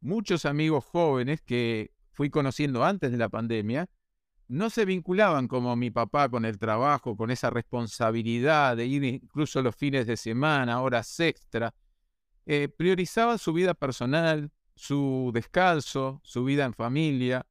[0.00, 3.88] muchos amigos jóvenes que fui conociendo antes de la pandemia,
[4.48, 9.62] no se vinculaban como mi papá con el trabajo, con esa responsabilidad de ir incluso
[9.62, 11.72] los fines de semana, horas extra.
[12.44, 17.46] Eh, priorizaban su vida personal, su descanso, su vida en familia.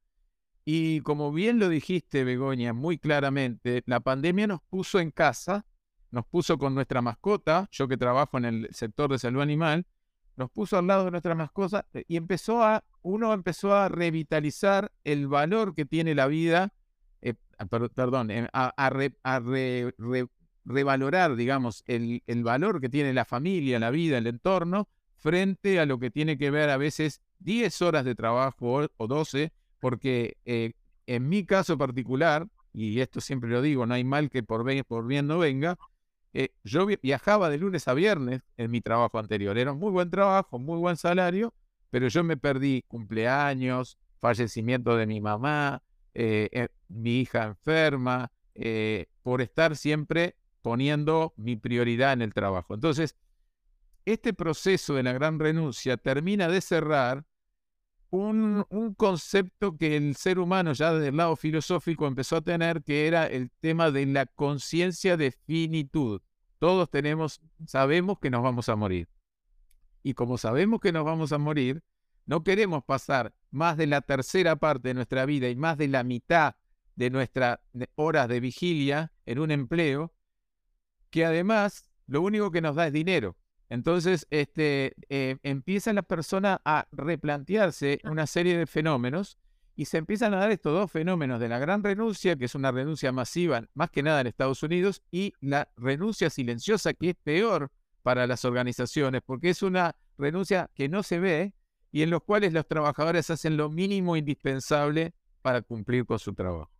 [0.65, 5.65] Y como bien lo dijiste, Begoña, muy claramente, la pandemia nos puso en casa,
[6.12, 9.86] nos puso con nuestra mascota, yo que trabajo en el sector de salud animal,
[10.36, 14.91] nos puso al lado de nuestras mascotas eh, y empezó a, uno empezó a revitalizar
[15.04, 16.74] el valor que tiene la vida,
[17.22, 18.89] eh, ah, perdón, eh, a,
[20.65, 26.00] revalorar, digamos, el, valor que tiene la familia, la vida, el entorno, frente a lo
[26.00, 30.38] que tiene que ver a veces 10 horas de trabajo o 12, porque
[31.06, 35.08] en mi caso particular, y esto siempre lo digo, no hay mal que por, por
[35.08, 35.78] bien no venga,
[36.34, 39.58] eh, yo viajaba de lunes a viernes en mi trabajo anterior.
[39.58, 41.54] Era un muy buen trabajo, muy buen salario,
[41.97, 45.81] pero yo me perdí cumpleaños, fallecimiento de mi mamá,
[46.13, 48.31] eh, eh, mi hija enferma,
[49.23, 52.75] por estar siempre poniendo mi prioridad en el trabajo.
[52.75, 53.15] Entonces,
[54.05, 57.25] este proceso de la gran renuncia termina de cerrar
[58.12, 62.83] un, un, concepto que el ser humano ya desde el lado filosófico empezó a tener,
[62.83, 66.21] que era el tema de la conciencia de finitud.
[66.60, 69.07] Todos tenemos, sabemos que nos vamos a morir.
[70.03, 71.83] Y como sabemos que nos vamos a morir,
[72.25, 76.03] no queremos pasar más de la tercera parte de nuestra vida y más de la
[76.03, 76.55] mitad
[76.95, 77.60] de nuestras
[77.95, 80.13] horas de vigilia en un empleo,
[81.10, 83.38] que además lo único que nos da es dinero.
[83.69, 89.38] Entonces, este, eh, empieza la persona a replantearse una serie de fenómenos
[89.75, 92.71] y se empiezan a dar estos dos fenómenos de la gran renuncia, que es una
[92.71, 97.71] renuncia masiva, más que nada en Estados Unidos, y la renuncia silenciosa, que es peor
[98.03, 101.53] para las organizaciones, porque es una renuncia que no se ve
[101.91, 106.71] y en los cuales los trabajadores hacen lo mínimo indispensable para cumplir con su trabajo.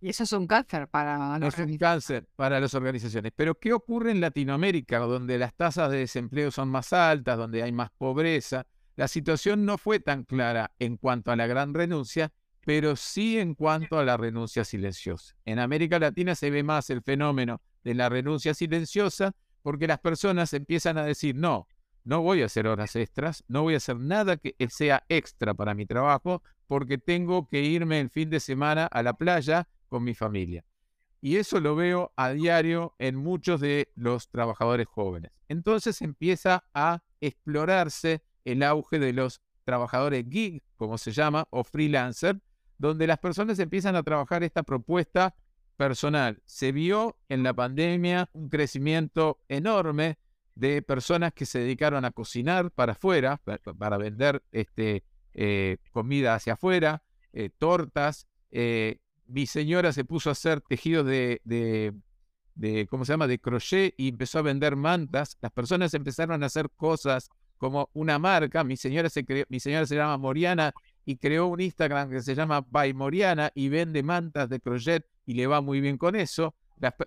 [0.00, 3.32] Y eso es un cáncer para las Es un cáncer para las organizaciones.
[3.34, 7.72] Pero ¿qué ocurre en Latinoamérica, donde las tasas de desempleo son más altas, donde hay
[7.72, 8.66] más pobreza?
[8.96, 12.32] La situación no fue tan clara en cuanto a la gran renuncia
[12.64, 15.36] pero sí en cuanto a la renuncia silenciosa.
[15.44, 19.34] En América Latina se ve más el fenómeno de la renuncia silenciosa
[19.64, 21.66] porque las personas empiezan a decir, no,
[22.04, 25.72] no voy a hacer horas extras, no voy a hacer nada que sea extra para
[25.72, 30.12] mi trabajo porque tengo que irme el fin de semana a la playa con mi
[30.14, 30.66] familia.
[31.22, 35.32] Y eso lo veo a diario en muchos de los trabajadores jóvenes.
[35.48, 42.38] Entonces empieza a explorarse el auge de los trabajadores gig, como se llama, o freelancer,
[42.76, 45.34] donde las personas empiezan a trabajar esta propuesta
[45.76, 46.42] personal.
[46.44, 50.18] Se vio en la pandemia un crecimiento enorme
[50.54, 53.40] de personas que se dedicaron a cocinar para afuera,
[53.78, 58.26] para, vender este, eh, comida hacia afuera, eh, tortas.
[58.50, 61.40] Eh, mi señora se puso a hacer tejidos de,
[62.54, 65.36] de, ¿cómo se llama?, de crochet y empezó a vender mantas.
[65.40, 68.62] Las personas empezaron a hacer cosas como una marca.
[68.62, 70.72] Mi señora se, mi señora se llama Moriana
[71.04, 75.34] y creó un Instagram que se llama By Moriana y vende mantas de crochet y
[75.34, 76.54] le va muy bien con eso.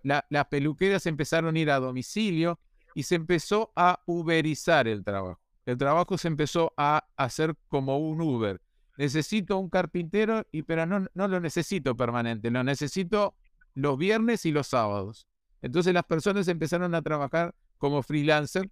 [0.03, 2.59] Las, peluqueras empezaron a ir a domicilio
[2.93, 5.39] y se empezó a uberizar el trabajo.
[5.65, 8.61] El trabajo se empezó a hacer como un Uber.
[8.97, 13.35] Necesito un carpintero, y, pero no, no lo necesito permanente, lo necesito
[13.75, 15.27] los viernes y los sábados.
[15.61, 18.71] Entonces las personas empezaron a trabajar como freelancer,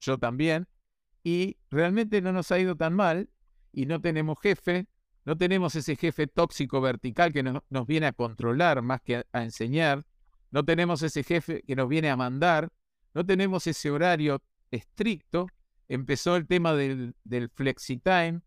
[0.00, 0.66] yo también,
[1.22, 3.28] y realmente no nos ha ido tan mal
[3.72, 4.86] y no tenemos jefe,
[5.24, 10.04] no tenemos ese jefe tóxico vertical que nos, viene a controlar más que a, enseñar,
[10.50, 12.70] no tenemos ese jefe que nos viene a mandar,
[13.14, 15.48] no tenemos ese horario estricto,
[15.88, 18.40] empezó el tema del, del flexi-time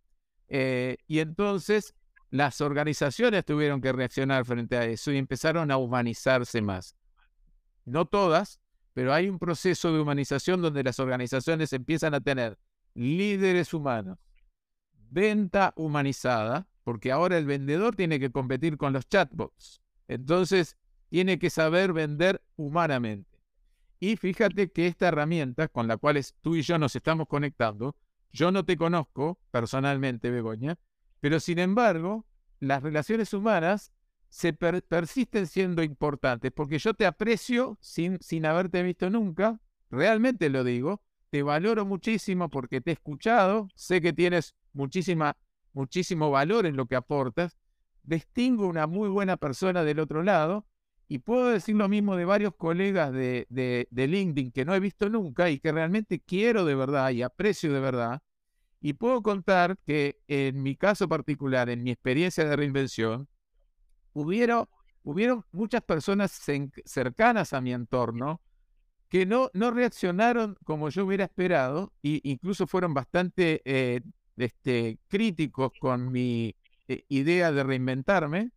[0.47, 1.93] eh, y entonces
[2.29, 6.95] las organizaciones tuvieron que reaccionar frente a eso y empezaron a humanizarse más.
[7.85, 8.59] No todas,
[8.93, 12.57] pero hay un proceso de humanización donde las organizaciones empiezan a tener
[12.93, 14.17] líderes humanos,
[15.11, 19.81] venta humanizada, porque ahora el vendedor tiene que competir con los chatbots.
[20.07, 20.77] Entonces,
[21.09, 23.29] tiene que saber vender humanamente.
[23.99, 27.95] Y fíjate que esta herramienta con la cual tú y yo nos estamos conectando,
[28.31, 30.79] yo no te conozco personalmente, Begoña,
[31.19, 32.25] pero sin embargo,
[32.59, 33.91] las relaciones humanas
[34.29, 40.63] se persisten siendo importantes, porque yo te aprecio sin, sin haberte visto nunca, realmente lo
[40.63, 45.37] digo, te valoro muchísimo porque te he escuchado, sé que tienes muchísima,
[45.73, 47.57] muchísimo valor en lo que aportas,
[48.03, 50.65] distingo una muy buena persona del otro lado
[51.07, 55.09] y puedo decir lo mismo de varios colegas de, de, LinkedIn que no he visto
[55.09, 58.21] nunca y que realmente quiero de verdad y aprecio de verdad.
[58.79, 63.27] Y puedo contar que en mi caso particular, en mi experiencia de reinvención,
[64.13, 64.67] hubieron,
[65.03, 66.31] hubieron muchas personas
[66.85, 68.41] cercanas a mi entorno
[69.09, 73.99] que no, no reaccionaron como yo hubiera esperado e incluso fueron bastante eh,
[74.37, 76.55] este, críticos con mi
[76.87, 78.51] eh, idea de reinventarme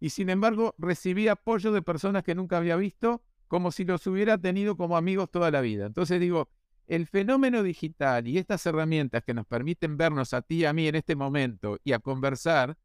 [0.00, 4.38] y sin embargo recibí apoyo de personas que nunca había visto como si los hubiera
[4.38, 5.86] tenido como amigos toda la vida.
[5.86, 6.50] Entonces digo,
[6.86, 10.88] el fenómeno digital y estas herramientas que nos permiten vernos a ti y a mí
[10.88, 12.76] en este momento y a conversar,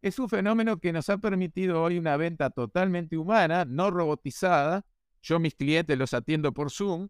[0.00, 4.84] es un fenómeno que nos ha permitido hoy una venta totalmente humana, no robotizada,
[5.22, 7.08] yo mis clientes los atiendo por Zoom,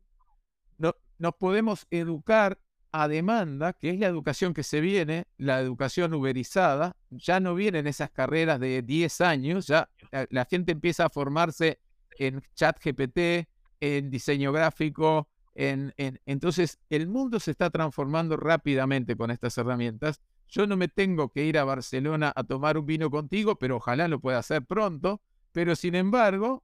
[0.79, 2.59] no, nos podemos educar
[2.93, 7.87] a demanda, que es la educación que se viene, la educación uberizada, ya no vienen
[7.87, 9.89] esas carreras de 10 años, ya
[10.29, 11.81] la gente empieza a formarse
[12.19, 13.49] en chat GPT,
[13.81, 20.21] en diseño gráfico, en, entonces el mundo se está transformando rápidamente con estas herramientas.
[20.49, 24.07] Yo no me tengo que ir a Barcelona a tomar un vino contigo, pero ojalá
[24.07, 25.23] lo pueda hacer pronto.
[25.51, 26.63] Pero sin embargo,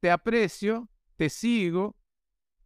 [0.00, 1.96] te aprecio, te sigo,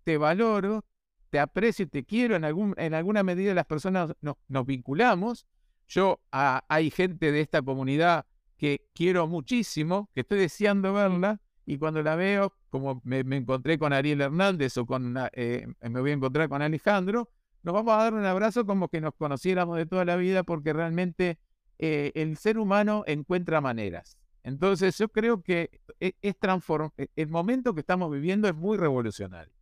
[0.04, 0.84] te valoro,
[1.30, 2.36] te aprecio, te quiero.
[2.36, 5.46] En, algún, en alguna medida las personas nos, nos vinculamos.
[5.88, 8.26] Yo hay gente de esta comunidad
[8.56, 13.92] que quiero muchísimo, que estoy deseando verla, y cuando la veo, como me, encontré con
[13.92, 17.30] Ariel Hernández o con, eh, me voy a encontrar con Alejandro,
[17.62, 20.72] nos vamos a dar un abrazo como que nos conociéramos de toda la vida porque
[20.72, 21.38] realmente
[21.78, 24.18] eh, el ser humano encuentra maneras.
[24.42, 29.54] Entonces yo creo que e, es, e, el momento que estamos viviendo es muy revolucionario.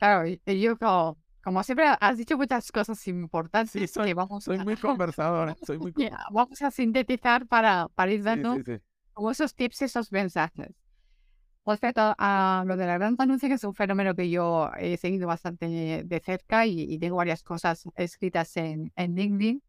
[0.00, 0.78] Claro, yo
[1.44, 3.72] como, siempre has dicho muchas cosas importantes.
[3.72, 5.54] Sí, soy, vamos soy muy conversador.
[5.64, 5.92] Soy muy
[6.32, 8.56] vamos a sintetizar para, para ir dando
[9.12, 10.70] como esos tips, esos mensajes.
[11.66, 15.26] Respecto a lo de la gran renuncia, que es un fenómeno que yo he seguido
[15.26, 19.62] bastante de cerca y, tengo varias cosas escritas en, en LinkedIn.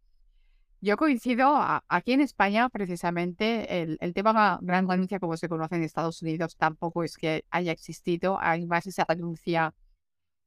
[0.79, 1.53] Yo coincido
[1.89, 6.55] aquí en España, precisamente, el, el tema gran renuncia, como se conoce en Estados Unidos,
[6.55, 8.39] tampoco es que haya existido.
[8.39, 9.73] Hay más esa renuncia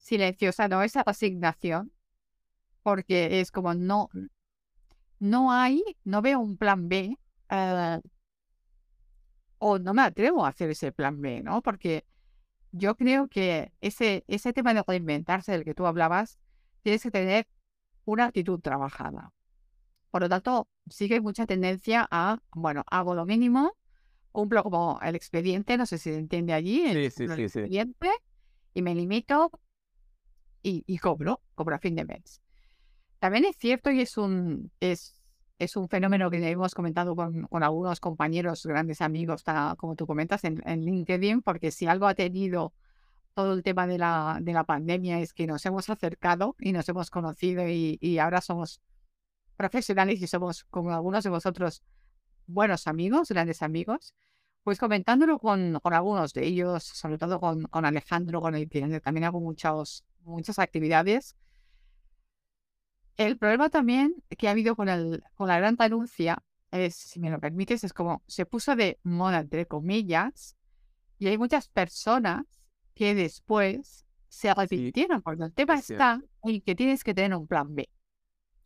[0.04, 1.90] silenciosa, no esa resignación,
[2.82, 4.10] porque es como no,
[5.18, 7.18] no hay, no veo un plan B
[7.50, 8.06] uh,
[9.56, 11.62] o no me atrevo a hacer ese plan B, ¿no?
[11.62, 12.04] Porque
[12.70, 16.38] yo creo que ese, ese tema de reinventarse del que tú hablabas,
[16.82, 17.48] tienes que tener
[18.04, 19.32] una actitud trabajada.
[20.10, 23.74] Por lo tanto, sigue mucha tendencia a, bueno, hago lo mínimo,
[24.32, 27.42] cumplo como el expediente, no sé si se entiende allí, el, sí, sí, el sí,
[27.44, 28.10] expediente,
[28.74, 29.50] y me limito
[30.64, 32.40] y, y, cobro, cobro a fin de mes.
[33.20, 35.24] También es cierto y es un, es
[35.58, 39.44] es un fenómeno que hemos comentado con, algunos compañeros, grandes amigos,
[39.76, 42.74] como tú comentas, en, LinkedIn, porque si algo ha tenido
[43.34, 46.88] todo el tema de la, de la pandemia es que nos hemos acercado y nos
[46.88, 48.80] hemos conocido y, ahora somos
[49.56, 51.82] profesionales y somos, como algunos de vosotros,
[52.46, 54.14] buenos amigos, grandes amigos,
[54.64, 59.00] pues comentándolo con, con algunos de ellos, sobre todo con, con Alejandro, con el que
[59.00, 61.36] también hago muchos, muchas actividades,
[63.16, 67.30] el problema también que ha habido con, el, con la gran renuncia es, si me
[67.30, 70.56] lo permites, es como se puso de moda, entre comillas,
[71.18, 72.44] y hay muchas personas
[72.94, 77.74] que después se arrepintieron, porque el tema está en que tienes que tener un plan
[77.74, 77.88] B.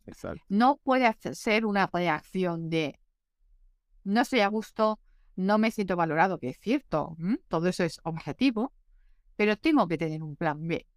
[0.07, 0.43] Exacto.
[0.49, 2.99] No puede ser una reacción de
[4.03, 4.99] no estoy a gusto,
[5.35, 7.15] no me siento valorado, que es cierto,
[7.47, 8.73] todo eso es objetivo,
[9.35, 10.87] pero tengo que tener un plan B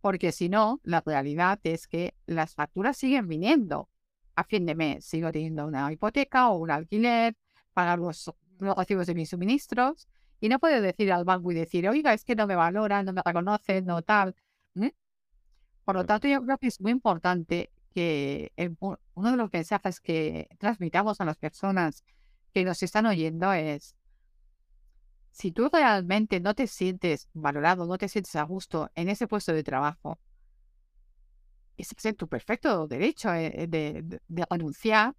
[0.00, 3.88] porque si no, la realidad es que las facturas siguen viniendo
[4.34, 5.04] a fin de mes.
[5.04, 7.36] Sigo teniendo una hipoteca o un alquiler,
[7.72, 10.08] pagar los, recibos de mis suministros
[10.40, 13.12] y no puedo decir al banco y decir, oiga, es que no me valoran, no
[13.12, 14.34] me reconocen, no tal.
[15.84, 18.52] Por lo tanto, yo creo que es muy importante que
[19.14, 22.04] uno de los mensajes que transmitamos a las personas
[22.52, 23.96] que nos están oyendo es,
[25.30, 29.52] si tú realmente no te sientes valorado, no te sientes a gusto en ese puesto
[29.52, 30.18] de trabajo,
[31.76, 35.14] es en tu perfecto derecho eh, de, de, anunciar,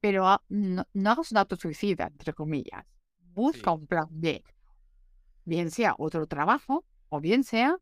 [0.00, 2.84] pero no, hagas un autosuicida, entre comillas.
[3.18, 4.42] Busca un plan B.
[5.44, 7.76] Bien sea otro trabajo o bien sea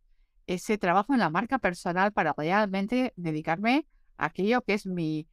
[0.47, 3.87] ese trabajo en la marca personal para realmente dedicarme
[4.17, 5.29] a aquello que es mi,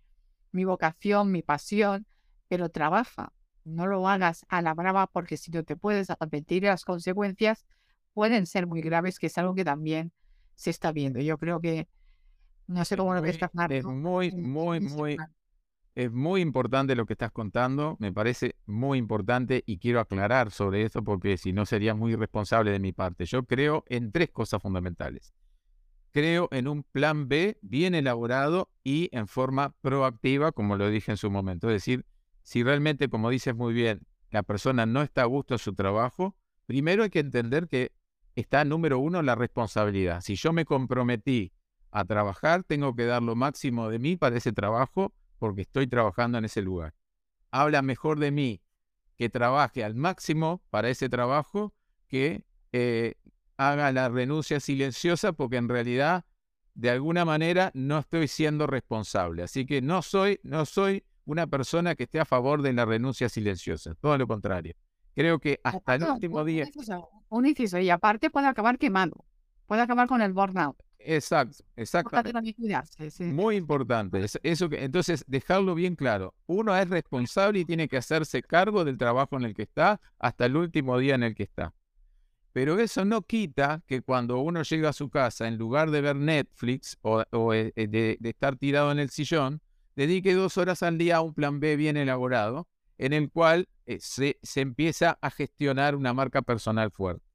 [0.51, 2.05] mi vocación, mi pasión,
[2.47, 3.33] pero trabaja
[3.69, 7.65] no lo hagas a la brava porque si no te puedes arrepentir las consecuencias
[8.13, 10.11] pueden ser muy graves, que es algo que también
[10.55, 11.19] se está viendo.
[11.19, 11.87] Yo creo que,
[12.67, 13.39] no sé cómo lo ves,
[13.69, 15.17] Es muy, muy, muy,
[15.95, 20.83] es muy importante lo que estás contando, me parece muy importante y quiero aclarar sobre
[20.83, 23.25] eso porque si no sería muy irresponsable de mi parte.
[23.25, 25.33] Yo creo en tres cosas fundamentales.
[26.11, 31.17] Creo en un plan B bien elaborado y en forma proactiva, como lo dije en
[31.17, 31.69] su momento.
[31.69, 32.05] Es decir,
[32.49, 36.35] si realmente, como dices muy bien, la persona no está a gusto en su trabajo,
[36.65, 37.91] primero hay que entender que
[38.33, 40.21] está número uno la responsabilidad.
[40.21, 41.53] Si yo me comprometí
[41.91, 46.39] a trabajar, tengo que dar lo máximo de mí para ese trabajo porque estoy trabajando
[46.39, 46.95] en ese lugar.
[47.51, 48.63] Habla mejor de mí
[49.15, 51.75] que trabaje al máximo para ese trabajo
[52.07, 53.13] que eh,
[53.57, 56.25] haga la renuncia silenciosa porque en realidad
[56.73, 59.43] de alguna manera no estoy siendo responsable.
[59.43, 63.29] Así que no soy, no soy una persona que esté a favor de la renuncia
[63.29, 64.73] silenciosa, todo lo contrario.
[65.13, 66.67] Creo que hasta el último día...
[67.29, 69.23] Un inciso, y aparte puede acabar quemando,
[69.67, 70.75] puede acabar con el burnout.
[70.97, 72.55] Exacto, exactamente.
[73.19, 74.25] Muy importante.
[74.43, 76.33] Eso que, entonces, dejarlo bien claro.
[76.47, 80.45] Uno es responsable y tiene que hacerse cargo del trabajo en el que está hasta
[80.45, 81.73] el último día en el que está.
[82.51, 86.15] Pero eso no quita que cuando uno llega a su casa, en lugar de ver
[86.15, 87.21] Netflix o,
[87.53, 89.61] eh, eh, de, estar tirado en el sillón,
[89.99, 93.97] dedique dos horas al día a un plan B bien elaborado, en el cual eh,
[93.99, 97.29] se, se empieza a gestionar una marca personal fuerte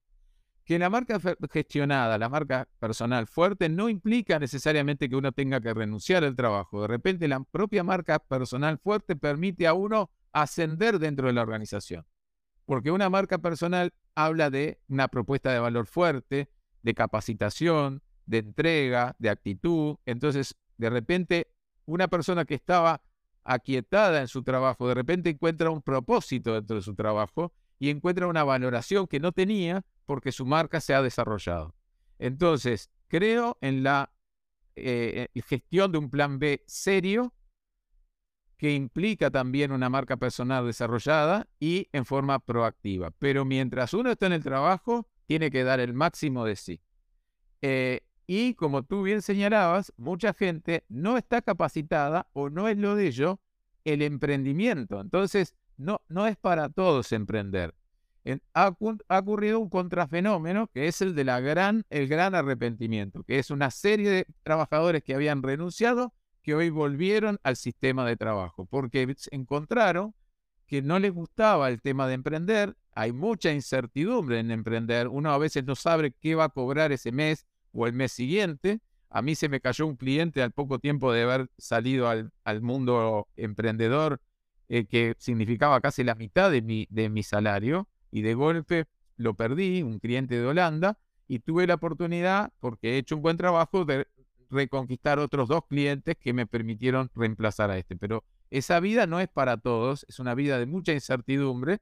[0.64, 1.20] que la marca
[1.52, 6.80] gestionada, la marca personal fuerte, no implica necesariamente que uno tenga que renunciar al trabajo.
[6.80, 12.06] De repente la propia marca personal fuerte permite a uno ascender dentro de la organización.
[12.64, 16.48] Porque una marca personal habla de una propuesta de valor fuerte,
[16.82, 19.96] de capacitación, de entrega, de actitud.
[20.06, 21.53] Entonces, de repente,
[21.86, 23.02] una persona que estaba
[23.42, 28.26] aquietada en su trabajo, de repente encuentra un propósito dentro de su trabajo y encuentra
[28.26, 31.74] una valoración que no tenía porque su marca se ha desarrollado.
[32.18, 34.12] Entonces, creo en la
[34.76, 37.34] eh, gestión de un plan B serio
[38.56, 43.10] que implica también una marca personal desarrollada y en forma proactiva.
[43.18, 46.80] Pero mientras uno está en el trabajo, tiene que dar el máximo de sí.
[47.62, 52.94] Eh, y como tú bien señalabas, mucha gente no está capacitada o no es lo
[52.94, 53.40] de ello
[53.84, 55.00] el emprendimiento.
[55.00, 57.74] Entonces, no, no es para todos emprender.
[58.54, 58.74] ha,
[59.08, 63.70] ocurrido un contrafenómeno que es el de la gran, el gran arrepentimiento, que es una
[63.70, 70.14] serie de trabajadores que habían renunciado que hoy volvieron al sistema de trabajo, porque encontraron
[70.66, 75.38] que no les gustaba el tema de emprender, hay mucha incertidumbre en emprender, uno a
[75.38, 78.80] veces no sabe qué va a cobrar ese mes o el mes siguiente.
[79.10, 83.28] A mí se me cayó un cliente al poco tiempo de haber salido al, mundo
[83.36, 84.20] emprendedor
[84.68, 89.34] eh, que significaba casi la mitad de mi, de mi salario, y de golpe lo
[89.34, 90.98] perdí, un cliente de Holanda,
[91.28, 94.06] y tuve la oportunidad, porque he hecho un buen trabajo, de
[94.50, 97.96] reconquistar otros dos clientes que me permitieron reemplazar a este.
[97.96, 101.78] Pero esa vida no es para todos, es una vida de mucha incertidumbre.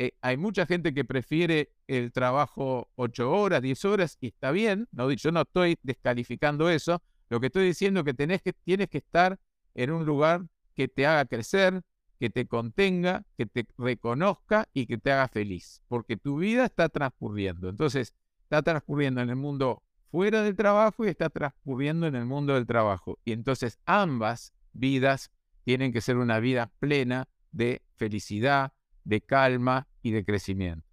[0.00, 4.86] Eh, hay mucha gente que prefiere el trabajo ocho horas, diez horas, y está bien,
[4.92, 7.02] no, yo no estoy descalificando eso.
[7.28, 9.40] Lo que estoy diciendo es que tienes que estar
[9.74, 11.82] en un lugar que te haga crecer,
[12.20, 16.88] que te contenga, que te reconozca y que te haga feliz, porque tu vida está
[16.88, 17.68] transcurriendo.
[17.68, 19.82] Entonces, está transcurriendo en el mundo
[20.12, 23.18] fuera del trabajo y está transcurriendo en el mundo del trabajo.
[23.24, 25.32] Y entonces ambas vidas
[25.64, 28.72] tienen que ser una vida plena de felicidad,
[29.08, 30.86] de calma y de crecimiento.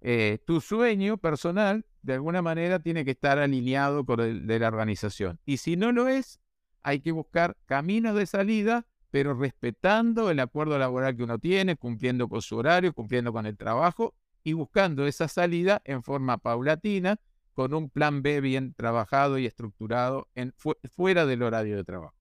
[0.00, 4.68] Eh, tu sueño personal, de alguna manera, tiene que estar alineado con el de la
[4.68, 5.40] organización.
[5.46, 6.40] Y si no lo es,
[6.82, 12.28] hay que buscar caminos de salida pero respetando el acuerdo laboral que uno tiene, cumpliendo
[12.28, 14.12] con su horario, cumpliendo con el trabajo
[14.42, 17.20] y buscando esa salida en forma paulatina,
[17.52, 20.52] con un plan B bien trabajado y estructurado en,
[20.90, 22.16] fuera del horario de trabajo.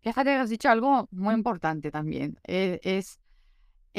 [0.00, 2.40] Fíjate que has dicho algo muy importante también.
[2.42, 3.20] E, es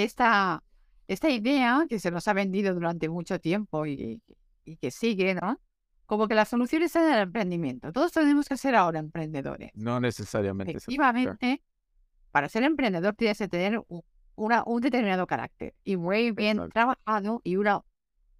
[0.03, 0.63] esta,
[1.07, 4.21] esta idea que se nos ha vendido durante mucho tiempo y,
[4.65, 5.59] y que sigue, ¿no?
[6.05, 7.91] Como que la solución es en el emprendimiento.
[7.91, 9.71] Todos tenemos que ser ahora emprendedores.
[9.75, 10.71] No necesariamente.
[10.71, 11.61] Efectivamente,
[12.31, 14.01] para ser emprendedor tienes que tener un,
[14.35, 17.81] una, un determinado carácter y muy bien trabajado y una,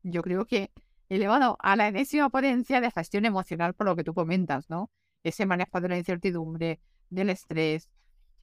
[0.04, 0.72] yo creo que
[1.10, 4.90] elevado a la enésima potencia de gestión emocional por lo que tú comentas, ¿no?
[5.24, 6.80] Ese manejo de la incertidumbre,
[7.10, 7.90] del estrés,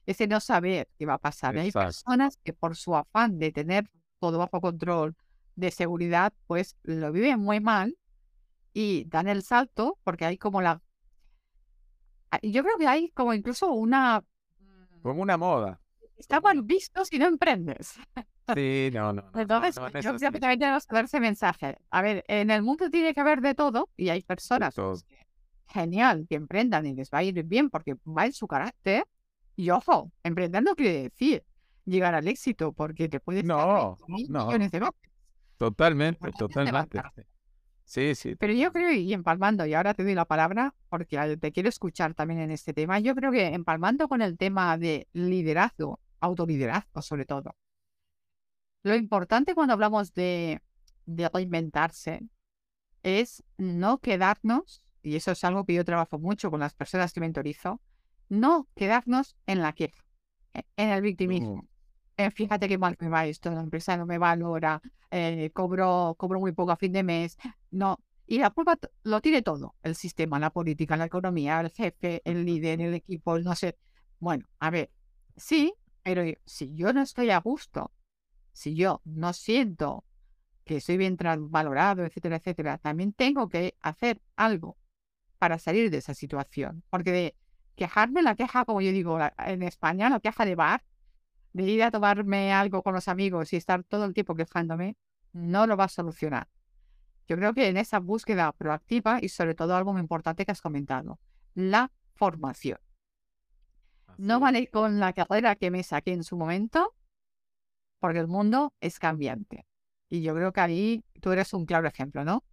[0.07, 1.55] ese no saber qué va a pasar.
[1.57, 3.87] Hay personas que por su afán de tener
[4.19, 5.15] todo bajo control,
[5.55, 7.95] de seguridad, pues lo viven muy mal
[8.73, 10.81] y dan el salto porque hay como la...
[12.41, 14.23] Yo creo que hay como incluso una
[15.01, 15.79] como una moda.
[16.17, 17.93] Está mal visto si no emprendes.
[18.53, 19.23] Sí, no, no.
[19.35, 21.77] Entonces, yo creo que también tenemos que dar ese mensaje.
[21.89, 24.75] A ver, en el mundo tiene que haber de todo y hay personas
[25.67, 29.05] genial que emprendan y les va a ir bien porque va en su carácter.
[29.57, 31.43] Y ojo, emprender no quiere decir
[31.83, 33.97] llegar al éxito porque te puedes no,
[34.29, 34.51] no.
[35.57, 37.01] Totalmente, totalmente.
[37.83, 38.35] Sí, sí.
[38.35, 42.13] Pero yo creo, y empalmando, y ahora te doy la palabra porque te quiero escuchar
[42.13, 47.25] también en este tema, yo creo que empalmando con el tema de liderazgo, autoliderazgo sobre
[47.25, 47.55] todo,
[48.83, 50.61] lo importante cuando hablamos de,
[51.05, 52.21] de reinventarse
[53.01, 57.21] es no quedarnos, y eso es algo que yo trabajo mucho con las personas que
[57.21, 57.81] mentorizo,
[58.29, 60.03] no quedarnos en la queja,
[60.53, 61.67] e, en el victimismo.
[62.17, 66.39] Eh, fíjate qué mal me va esto, la empresa no me valora, eh, cobro, cobro
[66.39, 67.37] muy poco a fin de mes,
[67.71, 67.99] no.
[68.25, 72.43] Y la culpa lo tiene todo, el sistema, la política, la economía, el jefe, el
[72.45, 73.77] líder, el equipo, no sé.
[74.19, 74.91] Bueno, a ver,
[75.35, 75.73] sí,
[76.03, 77.91] pero si yo no estoy a gusto,
[78.51, 80.03] si yo no siento
[80.65, 81.17] que soy bien
[81.49, 84.77] valorado, etcétera, etcétera, también tengo que hacer algo
[85.37, 86.83] para salir de esa situación.
[86.89, 87.35] Porque de
[87.77, 90.83] quejarme, la queja, como yo digo en España, la queja de bar,
[91.53, 94.97] de ir a tomarme algo con los amigos y estar todo el tiempo quejándome,
[95.31, 96.49] no lo va a solucionar.
[97.27, 100.61] Yo creo que en esa búsqueda proactiva y sobre todo algo muy importante que has
[100.61, 101.19] comentado,
[101.53, 102.79] la formación.
[104.17, 106.95] No vale con la carrera que me saqué en su momento,
[107.99, 109.65] porque el mundo es cambiante.
[110.09, 112.43] Y yo creo que ahí tú eres un claro ejemplo, ¿no?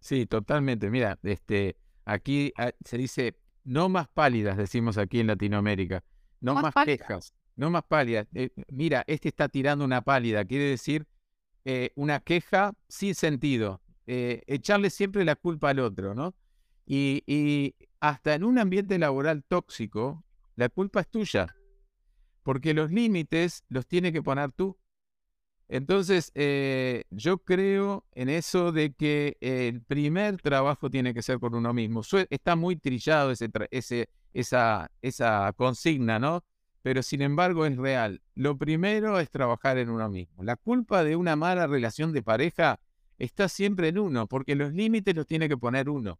[0.00, 0.90] Sí, totalmente.
[0.90, 6.04] Mira, este, aquí ah, se dice no más pálidas, decimos aquí en Latinoamérica.
[6.40, 8.26] No, más, quejas, no más pálidas.
[8.34, 11.06] Eh, mira, este está tirando una pálida, quiere decir
[11.64, 16.34] eh, una queja sin sentido, eh, echarle siempre la culpa al otro, ¿no?
[16.84, 20.24] Y, y hasta en un ambiente laboral tóxico,
[20.56, 21.54] la culpa es tuya,
[22.42, 24.76] porque los límites los tiene que poner tú.
[25.72, 31.54] Entonces, eh, yo creo en eso de que el primer trabajo tiene que ser por
[31.54, 32.02] uno mismo.
[32.28, 36.44] Está muy trillado ese, esa consigna, ¿no?
[36.82, 38.20] Pero sin embargo es real.
[38.34, 40.44] Lo primero es trabajar en uno mismo.
[40.44, 42.78] La culpa de una mala relación de pareja
[43.18, 46.18] está siempre en uno, porque los límites los tiene que poner uno.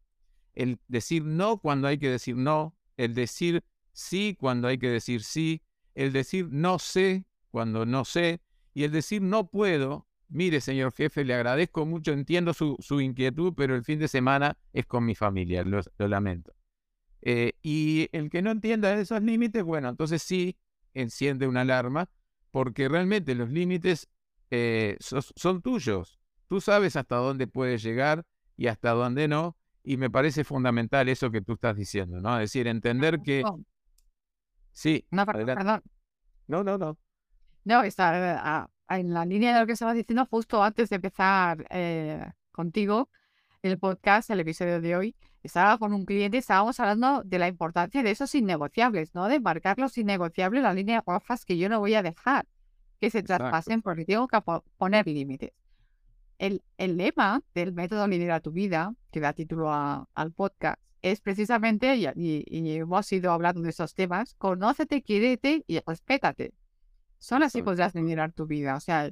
[0.54, 5.22] El decir no cuando hay que decir no, el decir sí cuando hay que decir
[5.22, 5.60] sí,
[5.94, 8.40] el decir no sé cuando no sé,
[8.74, 13.74] y el decir no puedo, mire señor jefe, le agradezco mucho, entiendo su, inquietud, pero
[13.74, 16.54] el fin de semana es con mi familia, lo, lamento.
[17.20, 20.56] Eh, y el que no entienda esos límites, bueno, entonces sí
[20.94, 22.08] enciende una alarma,
[22.50, 24.08] porque realmente los límites
[24.50, 26.18] eh, son tuyos.
[26.48, 31.30] Tú sabes hasta dónde puedes llegar y hasta dónde no, y me parece fundamental eso
[31.30, 32.38] que tú estás diciendo, ¿no?
[32.38, 33.42] Es decir, entender que...
[34.72, 35.06] Sí.
[35.10, 35.82] No, perdón.
[36.46, 36.98] No, no, no.
[37.64, 41.66] No, está eh, en la línea de lo que estabas diciendo justo antes de empezar
[41.70, 43.08] eh, contigo
[43.62, 45.16] el podcast, el episodio de hoy.
[45.42, 49.28] Estaba con un cliente, estábamos hablando de la importancia de esos innegociables, ¿no?
[49.28, 52.46] De marcar los innegociables, las líneas rojas que yo no voy a dejar
[53.00, 54.38] que se traspasen porque tengo que
[54.76, 55.50] poner límites.
[56.38, 61.96] El, el, lema del método Lidera tu vida, que da título al podcast, es precisamente,
[61.96, 66.54] y, y, hemos ido hablando de esos temas, conócete, quiérete y respétate.
[67.22, 68.74] Solo así podrás liderar tu vida.
[68.74, 69.08] O sea,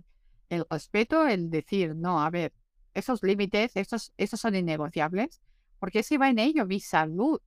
[0.49, 2.53] el, respeto, el decir, no, a ver,
[2.93, 5.41] esos límites, esos, esos son innegociables,
[5.79, 7.41] porque si va en ello mi salud,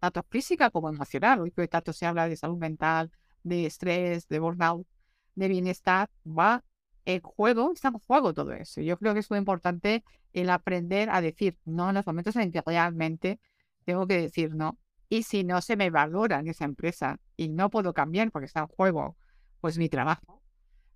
[0.00, 1.40] tanto física como emocional.
[1.40, 3.12] Hoy que tanto se habla de salud mental,
[3.44, 4.88] de estrés, de burnout,
[5.36, 6.64] de bienestar, va
[7.04, 8.80] en juego, está en juego todo eso.
[8.80, 12.50] Yo creo que es muy importante el aprender a decir no en los momentos en
[12.50, 13.38] que realmente
[13.84, 14.80] tengo que decir no.
[15.08, 18.62] Y si no se me valora en esa empresa y no puedo cambiar porque está
[18.62, 19.16] en juego
[19.60, 20.42] pues mi trabajo.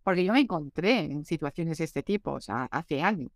[0.03, 3.31] Porque yo me encontré en situaciones de este tipo, o sea, hace años.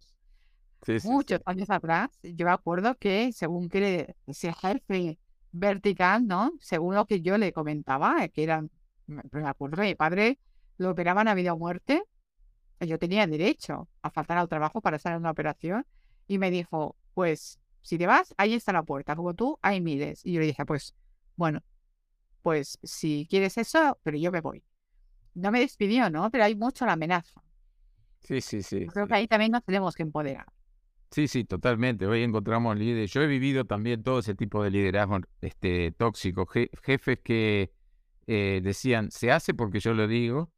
[1.05, 5.18] Muchos años atrás, yo me acuerdo que según que ese jefe
[5.51, 6.53] vertical, ¿no?
[6.61, 8.70] Según lo que yo le comentaba, que eran,
[9.07, 10.39] me acuerdo, mi padre
[10.77, 12.03] lo operaban a vida o muerte,
[12.81, 15.87] yo tenía derecho a faltar al trabajo para estar en una operación,
[16.27, 20.25] y me dijo, pues, si te vas, ahí está la puerta, como tú, ahí mires.
[20.25, 20.95] Y yo le dije, pues,
[21.37, 21.61] bueno,
[22.43, 24.62] pues si quieres eso, pero yo me voy
[25.35, 26.30] no me despidió, ¿no?
[26.30, 27.43] Pero hay mucho la amenaza.
[28.20, 28.87] Sí, sí, sí.
[28.87, 30.47] Creo que ahí también nos tenemos que empoderar.
[31.11, 32.07] Sí, sí, totalmente.
[32.07, 33.12] Hoy encontramos líderes.
[33.12, 36.47] Yo he vivido también todo ese tipo de liderazgo este, tóxico.
[36.47, 37.70] jefes que
[38.26, 40.51] eh, decían, se hace porque yo lo digo,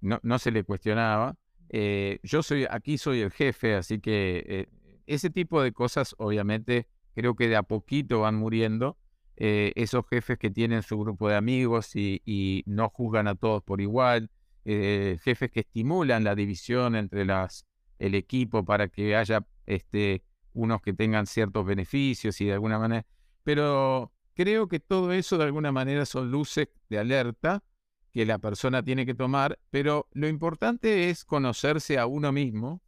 [0.00, 1.36] no, no se le cuestionaba.
[1.68, 4.66] Eh, yo soy, aquí soy el jefe, así que eh,
[5.06, 8.98] ese tipo de cosas, obviamente, creo que de a poquito van muriendo.
[9.36, 13.80] Eh, esos jefes que tienen su grupo de amigos y, no juzgan a todos por
[13.80, 14.30] igual,
[14.64, 17.66] eh, jefes que estimulan la división entre las,
[17.98, 20.22] el equipo para que haya este,
[20.52, 23.06] unos que tengan ciertos beneficios y de alguna manera.
[23.42, 27.64] Pero creo que todo eso de alguna manera son luces de alerta
[28.12, 32.82] que la persona tiene que tomar, pero lo importante es conocerse a uno mismo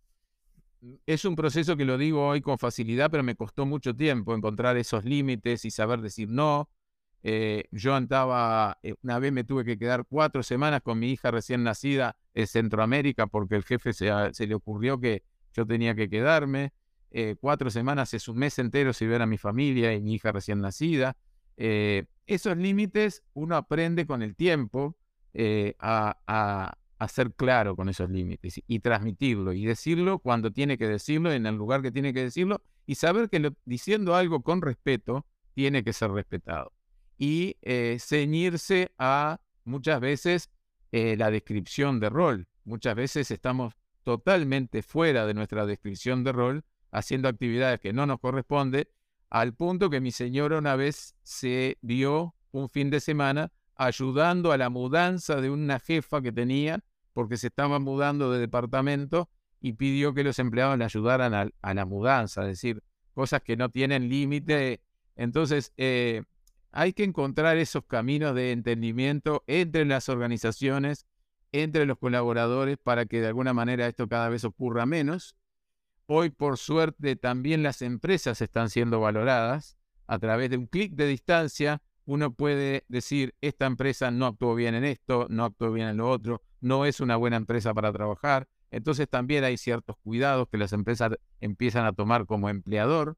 [1.07, 4.77] es un proceso que lo digo hoy con facilidad, pero me costó mucho tiempo encontrar
[4.77, 6.69] esos límites y saber decir no.
[7.23, 11.31] Eh, yo andaba, eh, una vez me tuve que quedar cuatro semanas con mi hija
[11.31, 14.07] recién nacida en Centroamérica porque el jefe se,
[14.47, 15.23] le ocurrió que
[15.55, 16.73] yo tenía que quedarme.
[17.11, 20.33] Eh, cuatro semanas es un mes entero si ver a mi familia y mi hija
[20.33, 21.17] recién nacida.
[21.57, 24.97] esos límites uno aprende con el tiempo
[25.79, 26.77] a
[27.09, 31.55] ser claro con esos límites y transmitirlo y decirlo cuando tiene que decirlo, en el
[31.55, 36.11] lugar que tiene que decirlo y saber que diciendo algo con respeto tiene que ser
[36.11, 36.73] respetado.
[37.19, 40.51] Y eh, ceñirse a muchas veces
[40.93, 42.49] eh, la descripción de rol.
[42.65, 48.21] Muchas veces estamos totalmente fuera de nuestra descripción de rol, haciendo actividades que no nos
[48.21, 48.87] corresponden,
[49.31, 54.57] al punto que mi señora una vez se vio un fin de semana ayudando a
[54.57, 56.81] la mudanza de una jefa que tenía,
[57.13, 59.29] porque se estaba mudando de departamento
[59.61, 62.83] y pidió que los empleados le ayudaran a, la mudanza, es decir,
[63.15, 64.83] cosas que no tienen límite.
[65.17, 66.23] Entonces, eh,
[66.71, 71.07] hay que encontrar esos caminos de entendimiento entre las organizaciones,
[71.53, 75.37] entre los colaboradores, para que de alguna manera esto cada vez ocurra menos.
[76.07, 81.07] Hoy, por suerte, también las empresas están siendo valoradas a través de un clic de
[81.07, 85.97] distancia uno puede decir, esta empresa no actuó bien en esto, no actuó bien en
[85.99, 88.49] lo otro, no es una buena empresa para trabajar.
[88.71, 93.17] Entonces también hay ciertos cuidados que las empresas empiezan a tomar como empleador.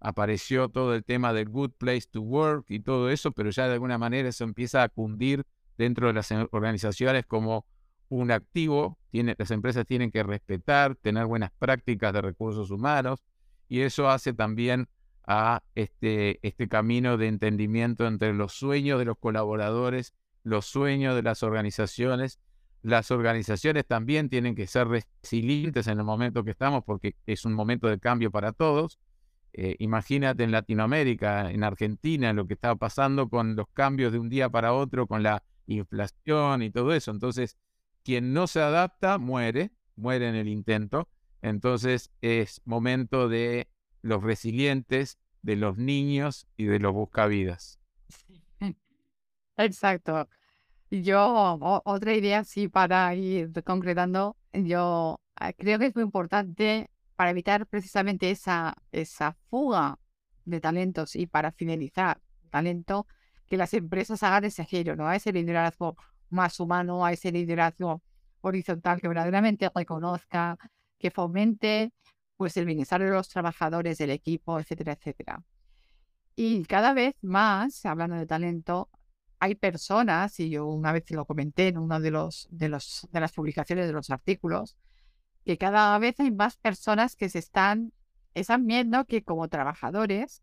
[0.00, 3.74] Apareció todo el tema del good place to work y todo eso, pero ya de
[3.74, 5.44] alguna manera eso empieza a cundir
[5.78, 7.66] dentro de las organizaciones como
[8.08, 8.98] un activo.
[9.12, 13.24] las empresas tienen que respetar, tener buenas prácticas de recursos humanos
[13.68, 14.88] y eso hace también
[15.26, 20.14] a este, este camino de entendimiento entre los sueños de los colaboradores,
[20.44, 22.38] los sueños de las organizaciones.
[22.82, 27.54] Las organizaciones también tienen que ser resilientes en el momento que estamos porque es un
[27.54, 29.00] momento de cambio para todos.
[29.52, 34.28] Eh, imagínate en Latinoamérica, en Argentina, lo que está pasando con los cambios de un
[34.28, 37.10] día para otro, con la inflación y todo eso.
[37.10, 37.56] Entonces,
[38.04, 41.08] quien no se adapta muere, muere en el intento.
[41.42, 43.66] Entonces, es momento de
[44.06, 47.78] los resilientes, de los niños y de los buscavidas.
[49.56, 50.28] Exacto.
[50.90, 57.30] Yo, otra idea, sí, para ir concretando, yo ah, creo que es muy importante para
[57.30, 59.98] evitar precisamente esa, esa fuga
[60.44, 63.06] de talentos y para finalizar talento,
[63.46, 65.08] que las empresas hagan ese giro, ¿no?
[65.08, 65.96] A ese liderazgo
[66.30, 68.02] más humano, a ese liderazgo
[68.40, 70.56] horizontal que verdaderamente reconozca,
[70.98, 71.92] que fomente
[72.36, 75.42] pues el bienestar de los trabajadores, del equipo, etcétera, etcétera.
[76.34, 78.90] Y cada vez más, hablando de talento,
[79.38, 83.20] hay personas, y yo una vez lo comenté en una de, los, de, los, de
[83.20, 84.76] las publicaciones de los artículos,
[85.44, 87.92] que cada vez hay más personas que se están,
[88.34, 90.42] están viendo que como trabajadores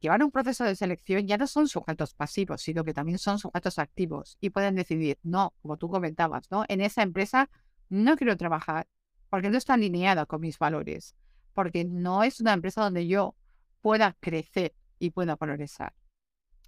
[0.00, 3.38] que van un proceso de selección ya no son sujetos pasivos, sino que también son
[3.38, 6.64] sujetos activos y pueden decidir, no, como tú comentabas, ¿no?
[6.68, 7.48] En esa empresa
[7.88, 8.86] no quiero trabajar,
[9.34, 11.16] porque no está alineada con mis valores,
[11.54, 13.34] porque no es una empresa donde yo
[13.80, 15.92] pueda crecer y pueda progresar.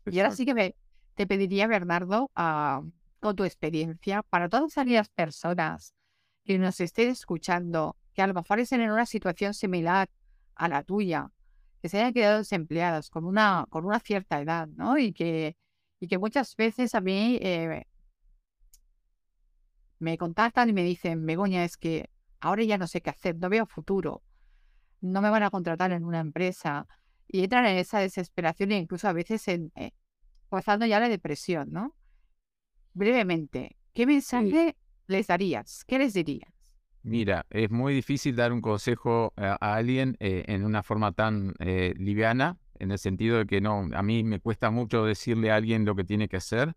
[0.05, 0.75] Y ahora sí que me,
[1.15, 2.83] te pediría, Bernardo, ah,
[3.21, 5.95] con tu experiencia, para todas aquellas personas
[6.45, 10.11] que nos estén escuchando, que a lo mejor estén en una situación similar
[10.57, 11.31] a la tuya,
[11.81, 14.99] que se hayan quedado desempleadas con una, con una cierta edad, ¿no?
[14.99, 15.57] Y que,
[16.01, 17.87] y que muchas veces a mí eh,
[20.01, 22.11] me contactan y me dicen, Begoña, es que
[22.47, 24.23] ahora ya no sé qué hacer, no veo futuro,
[25.01, 26.87] no me van a contratar en una empresa
[27.27, 29.91] y entran en esa desesperación e incluso a veces en, eh,
[30.49, 31.95] pasando ya la depresión, ¿no?
[32.95, 34.77] Brevemente, ¿qué mensaje
[35.09, 35.85] les darías?
[35.87, 36.53] ¿Qué les dirías?
[37.03, 41.95] Mira, es muy difícil dar un consejo a, alguien eh, en una forma tan eh,
[41.97, 45.85] liviana, en el sentido de que no, a mí me cuesta mucho decirle a alguien
[45.85, 46.75] lo que tiene que hacer.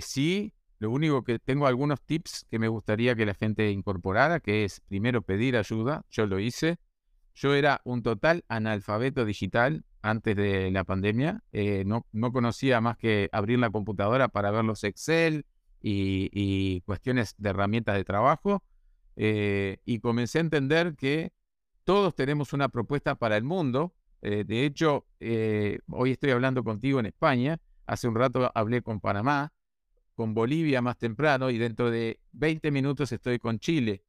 [0.00, 4.64] sí, lo único que tengo algunos tips que me gustaría que la gente incorporara, que
[4.64, 6.78] es primero pedir ayuda, yo lo hice.
[7.34, 12.96] Yo era un total analfabeto digital antes de la pandemia, eh, no, no, conocía más
[12.96, 15.44] que abrir la computadora para ver los Excel
[15.80, 18.62] y, cuestiones de herramientas de trabajo,
[19.16, 21.32] eh, y comencé a entender que
[21.84, 23.94] todos tenemos una propuesta para el mundo.
[24.22, 25.06] Eh, de hecho,
[25.90, 29.52] hoy estoy hablando contigo en España, hace un rato hablé con Panamá,
[30.18, 34.02] con Bolivia más temprano y dentro de 20 minutos estoy con Chile.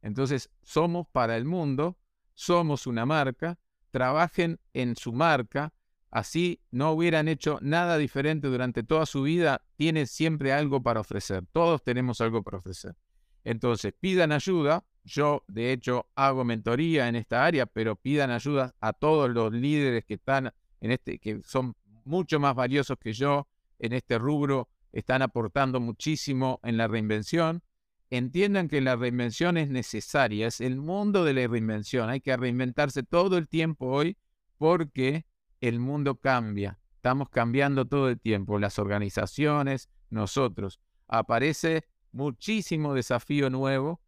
[0.00, 1.98] Entonces, somos para el mundo,
[2.34, 3.58] somos una marca,
[3.90, 5.74] trabajen en su marca,
[6.08, 11.44] así no hubieran hecho nada diferente durante toda su vida, tienen siempre algo para ofrecer,
[11.50, 12.94] todos tenemos algo para ofrecer.
[13.42, 18.92] Entonces, pidan ayuda, yo de hecho hago mentoría en esta área, pero pidan ayuda a
[18.92, 21.74] todos los líderes que están en este, que son
[22.04, 23.48] mucho más valiosos que yo
[23.80, 27.62] en este rubro están aportando muchísimo en la reinvención.
[28.10, 32.10] Entiendan que la reinvención es necesaria, es el mundo de la reinvención.
[32.10, 34.16] Hay que reinventarse todo el tiempo hoy
[34.58, 35.26] porque
[35.60, 36.78] el mundo cambia.
[36.96, 40.80] Estamos cambiando todo el tiempo, las organizaciones, nosotros.
[41.08, 44.00] Aparece muchísimo desafío nuevo.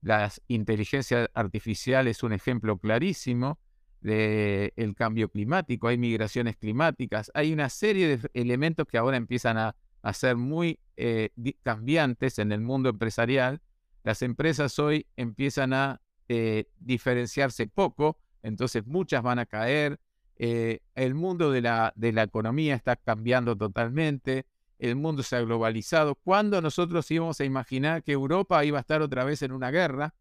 [0.00, 3.58] La inteligencia artificial es un ejemplo clarísimo
[4.00, 9.76] del cambio climático, hay migraciones climáticas, hay una serie de elementos que ahora empiezan a
[10.02, 11.30] a ser muy eh,
[11.62, 13.60] cambiantes en el mundo empresarial,
[14.02, 20.00] las empresas hoy empiezan a eh, diferenciarse poco, entonces muchas van a caer,
[20.36, 24.46] eh, el mundo de la, de la economía está cambiando totalmente,
[24.78, 26.14] el mundo se ha globalizado.
[26.14, 30.14] ¿Cuándo nosotros íbamos a imaginar que Europa iba a estar otra vez en una guerra?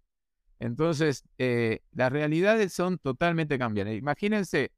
[0.59, 3.97] Entonces, las realidades son totalmente cambiantes.
[3.97, 4.73] Imagínense,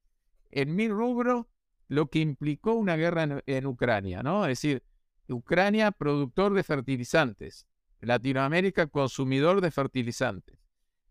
[0.52, 1.48] en mi rubro,
[1.92, 4.46] lo que implicó una guerra en, Ucrania, ¿no?
[4.46, 4.82] Es decir,
[5.36, 7.68] Ucrania productor de fertilizantes,
[8.02, 10.58] Latinoamérica consumidor de fertilizantes.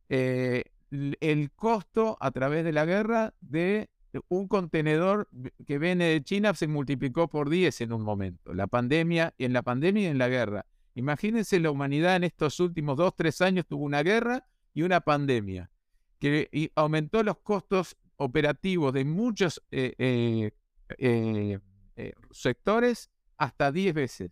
[0.08, 3.88] Eh, el costo a través de la guerra de
[4.28, 5.28] un contenedor
[5.66, 8.52] que viene de China se multiplicó por 10 en un momento.
[8.52, 10.66] La pandemia, en la pandemia y en la guerra.
[10.94, 15.70] Imagínense la humanidad en estos últimos dos, tres años tuvo una guerra y una pandemia
[16.18, 20.50] que aumentó los costos operativos de muchos eh,
[20.98, 23.10] eh, sectores
[23.40, 24.30] hasta 10 veces.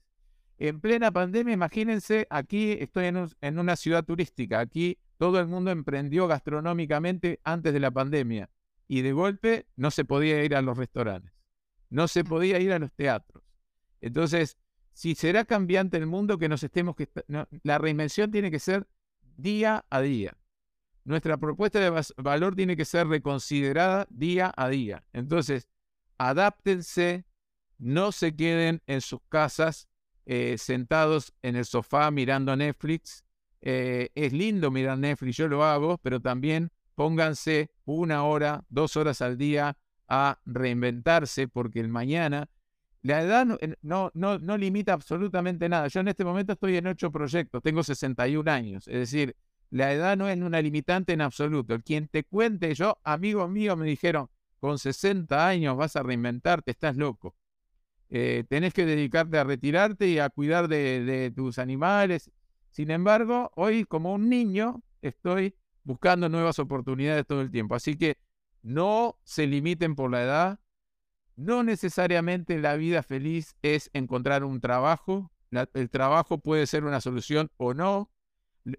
[0.58, 5.70] En plena pandemia, imagínense, aquí estoy en, en una ciudad turística, aquí todo el mundo
[5.70, 8.50] emprendió gastronómicamente antes de la pandemia
[8.86, 11.32] y de golpe no se podía ir a los restaurantes,
[11.88, 13.42] no se podía ir a los teatros.
[14.00, 14.58] Entonces,
[14.92, 17.08] si será cambiante el mundo que nos estemos que
[17.62, 18.86] la reinvención tiene que ser
[19.36, 20.36] día a día.
[21.04, 25.04] Nuestra propuesta de valor tiene que ser reconsiderada día a día.
[25.12, 25.68] Entonces,
[26.18, 27.24] adáptense,
[27.78, 29.88] no se queden en sus casas
[30.26, 33.24] eh, sentados en el sofá mirando Netflix.
[33.60, 39.22] Eh, es lindo mirar Netflix, yo lo hago, pero también pónganse una hora, dos horas
[39.22, 39.76] al día
[40.08, 42.50] a reinventarse, porque el mañana,
[43.02, 45.88] la edad no, no, no, limita absolutamente nada.
[45.88, 49.36] Yo en este momento estoy en ocho proyectos, tengo 61 años, es decir,
[49.70, 51.78] la edad no es una limitante en absoluto.
[51.80, 54.28] Quien te cuente, yo, amigos míos me dijeron,
[54.60, 57.34] con 60 años vas a reinventarte, estás loco.
[58.10, 62.30] Eh, tenés que dedicarte a retirarte y a cuidar de, tus animales.
[62.70, 65.54] Sin embargo, hoy como un niño estoy
[65.84, 67.74] buscando nuevas oportunidades todo el tiempo.
[67.74, 68.16] Así que
[68.62, 70.60] no se limiten por la edad.
[71.36, 75.30] No necesariamente la vida feliz es encontrar un trabajo.
[75.50, 78.10] el trabajo puede ser una solución o no.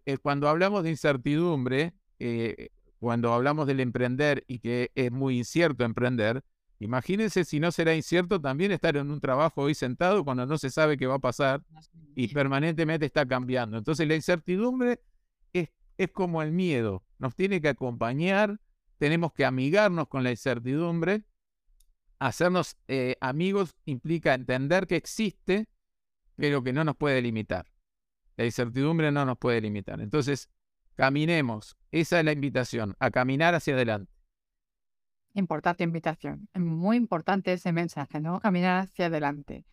[0.06, 2.70] Eh, cuando hablamos de incertidumbre, eh,
[3.00, 6.44] cuando hablamos del emprender y que es muy incierto emprender,
[6.80, 10.70] imagínense si no será incierto también estar en un trabajo hoy sentado cuando no se
[10.70, 11.64] sabe qué va a pasar
[12.16, 13.78] y permanentemente está cambiando.
[13.78, 15.02] Entonces la incertidumbre
[16.00, 18.58] es como el miedo, nos tiene que acompañar,
[19.00, 21.24] tenemos que amigarnos con la incertidumbre.
[22.20, 25.68] Hacernos eh, amigos implica entender que existe,
[26.38, 27.66] pero que no nos puede limitar.
[28.38, 30.00] La incertidumbre no nos puede limitar.
[30.00, 30.50] Entonces,
[30.96, 31.76] caminemos.
[31.92, 34.19] Esa es la invitación, a caminar hacia adelante.
[35.40, 36.48] Importante invitación.
[36.54, 38.40] Muy importante ese mensaje, ¿no?
[38.40, 39.66] Caminar hacia adelante.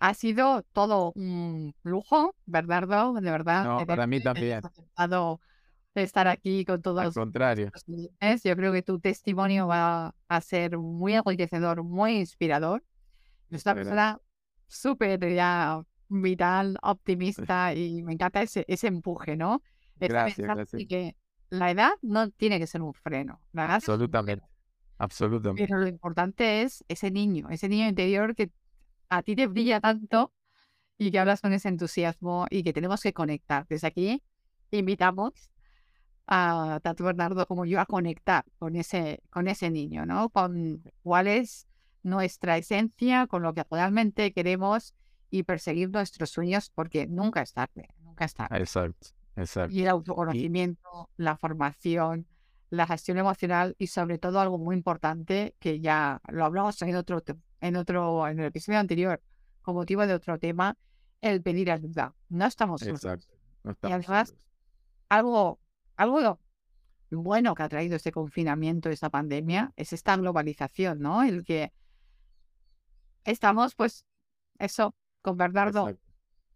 [0.00, 3.64] Ha sido todo un lujo, Bernardo, de verdad.
[3.64, 4.60] No, para mí también.
[5.94, 7.04] De estar aquí con todos.
[7.04, 7.70] Al contrario.
[8.44, 12.82] Yo creo que tu testimonio va a ser muy enriquecedor, muy inspirador.
[13.50, 14.18] Es una persona
[14.66, 19.62] súper ya vital, optimista y me encanta ese, ese empuje, ¿no?
[19.96, 20.82] gracias, gracias.
[20.88, 21.14] Que
[21.52, 23.38] la edad no tiene que ser un freno.
[23.54, 24.46] Absolutamente.
[24.96, 25.66] Absolutamente.
[25.66, 28.50] Pero lo importante es ese niño, ese niño interior que
[29.10, 30.32] a ti te brilla tanto
[30.96, 33.66] y que hablas con ese entusiasmo y que tenemos que conectar.
[33.68, 34.22] Desde aquí
[34.70, 35.50] invitamos
[36.26, 40.30] a tanto Bernardo como yo a conectar con ese, con ese niño, ¿no?
[40.30, 41.68] Con cuál es
[42.02, 44.94] nuestra esencia, con lo que realmente queremos
[45.28, 48.56] y perseguir nuestros sueños porque nunca es tarde, nunca es tarde.
[48.56, 49.74] Exacto, exacto.
[49.74, 52.26] Y el autoconocimiento, la formación,
[52.70, 57.22] la gestión emocional y sobre todo algo muy importante que ya lo hablamos en otro
[57.60, 59.22] en otro, en el episodio anterior,
[59.60, 60.76] con motivo de otro tema,
[61.20, 62.14] el pedir ayuda.
[62.28, 63.26] No estamos Exacto.
[63.82, 64.34] y además,
[65.08, 65.60] algo,
[65.96, 66.40] algo
[67.10, 71.22] bueno que ha traído este confinamiento, esta pandemia, es esta globalización, ¿no?
[71.22, 71.72] El que
[73.24, 74.04] estamos, pues,
[74.58, 75.96] eso, con Bernardo,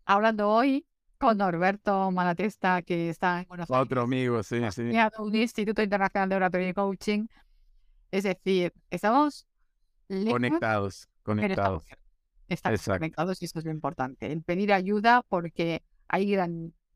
[0.06, 0.86] hablando hoy
[1.18, 4.90] con Norberto Malatesta, que está en Buenos Otro amigo, sí, sí.
[5.18, 7.26] Un Instituto Internacional de Oratorio y Coaching.
[8.10, 9.46] Es decir, estamos
[10.08, 11.84] Conectados, conectados.
[12.48, 14.30] Estamos conectados y eso es lo importante.
[14.30, 16.36] El pedir ayuda porque hay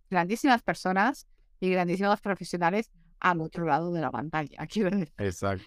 [0.09, 1.27] grandísimas personas
[1.59, 4.57] y grandísimos profesionales al otro lado de la pantalla.
[5.19, 5.67] Exacto.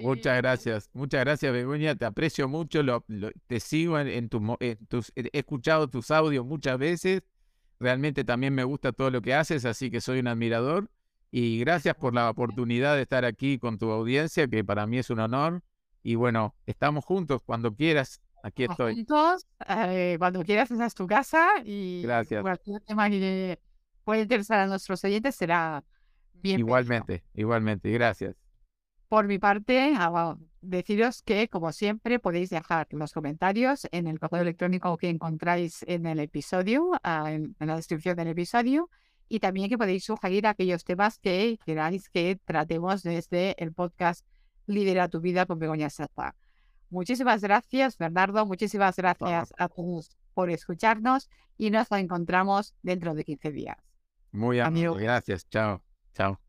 [0.00, 3.04] Muchas gracias, muchas gracias Begoña, te aprecio mucho, lo,
[3.46, 7.22] te sigo en, tus, he escuchado tus audios muchas veces,
[7.82, 10.88] realmente también me gusta todo lo que haces, así que soy un admirador
[11.30, 15.10] y gracias por la oportunidad de estar aquí con tu audiencia, que para mí es
[15.10, 15.62] un honor
[16.02, 18.20] y bueno, estamos juntos cuando quieras.
[18.44, 18.94] Aquí estoy.
[18.94, 22.42] Juntos, eh, cuando quieras, esa es tu casa y Gracias.
[22.42, 23.58] cualquier tema que
[24.04, 25.84] puede interesar a nuestros oyentes será
[26.34, 26.58] bien.
[26.58, 27.90] Igualmente, igualmente.
[27.90, 28.41] Gracias.
[29.12, 29.92] Por mi parte,
[30.62, 36.06] deciros que, como siempre, podéis dejar los comentarios en el correo electrónico que encontráis en
[36.06, 38.88] el episodio, ah, en, la descripción del episodio,
[39.28, 44.26] y también que podéis sugerir aquellos temas que queráis que tratemos desde el podcast
[44.64, 46.34] Lidera tu vida con Begoña Serpa.
[46.88, 48.46] Muchísimas gracias, Bernardo.
[48.46, 53.76] Muchísimas gracias a todos por escucharnos y nos encontramos dentro de 15 días.
[54.30, 55.02] Muy amable.
[55.04, 55.46] Gracias.
[55.50, 55.82] Chao.
[56.14, 56.41] Chao.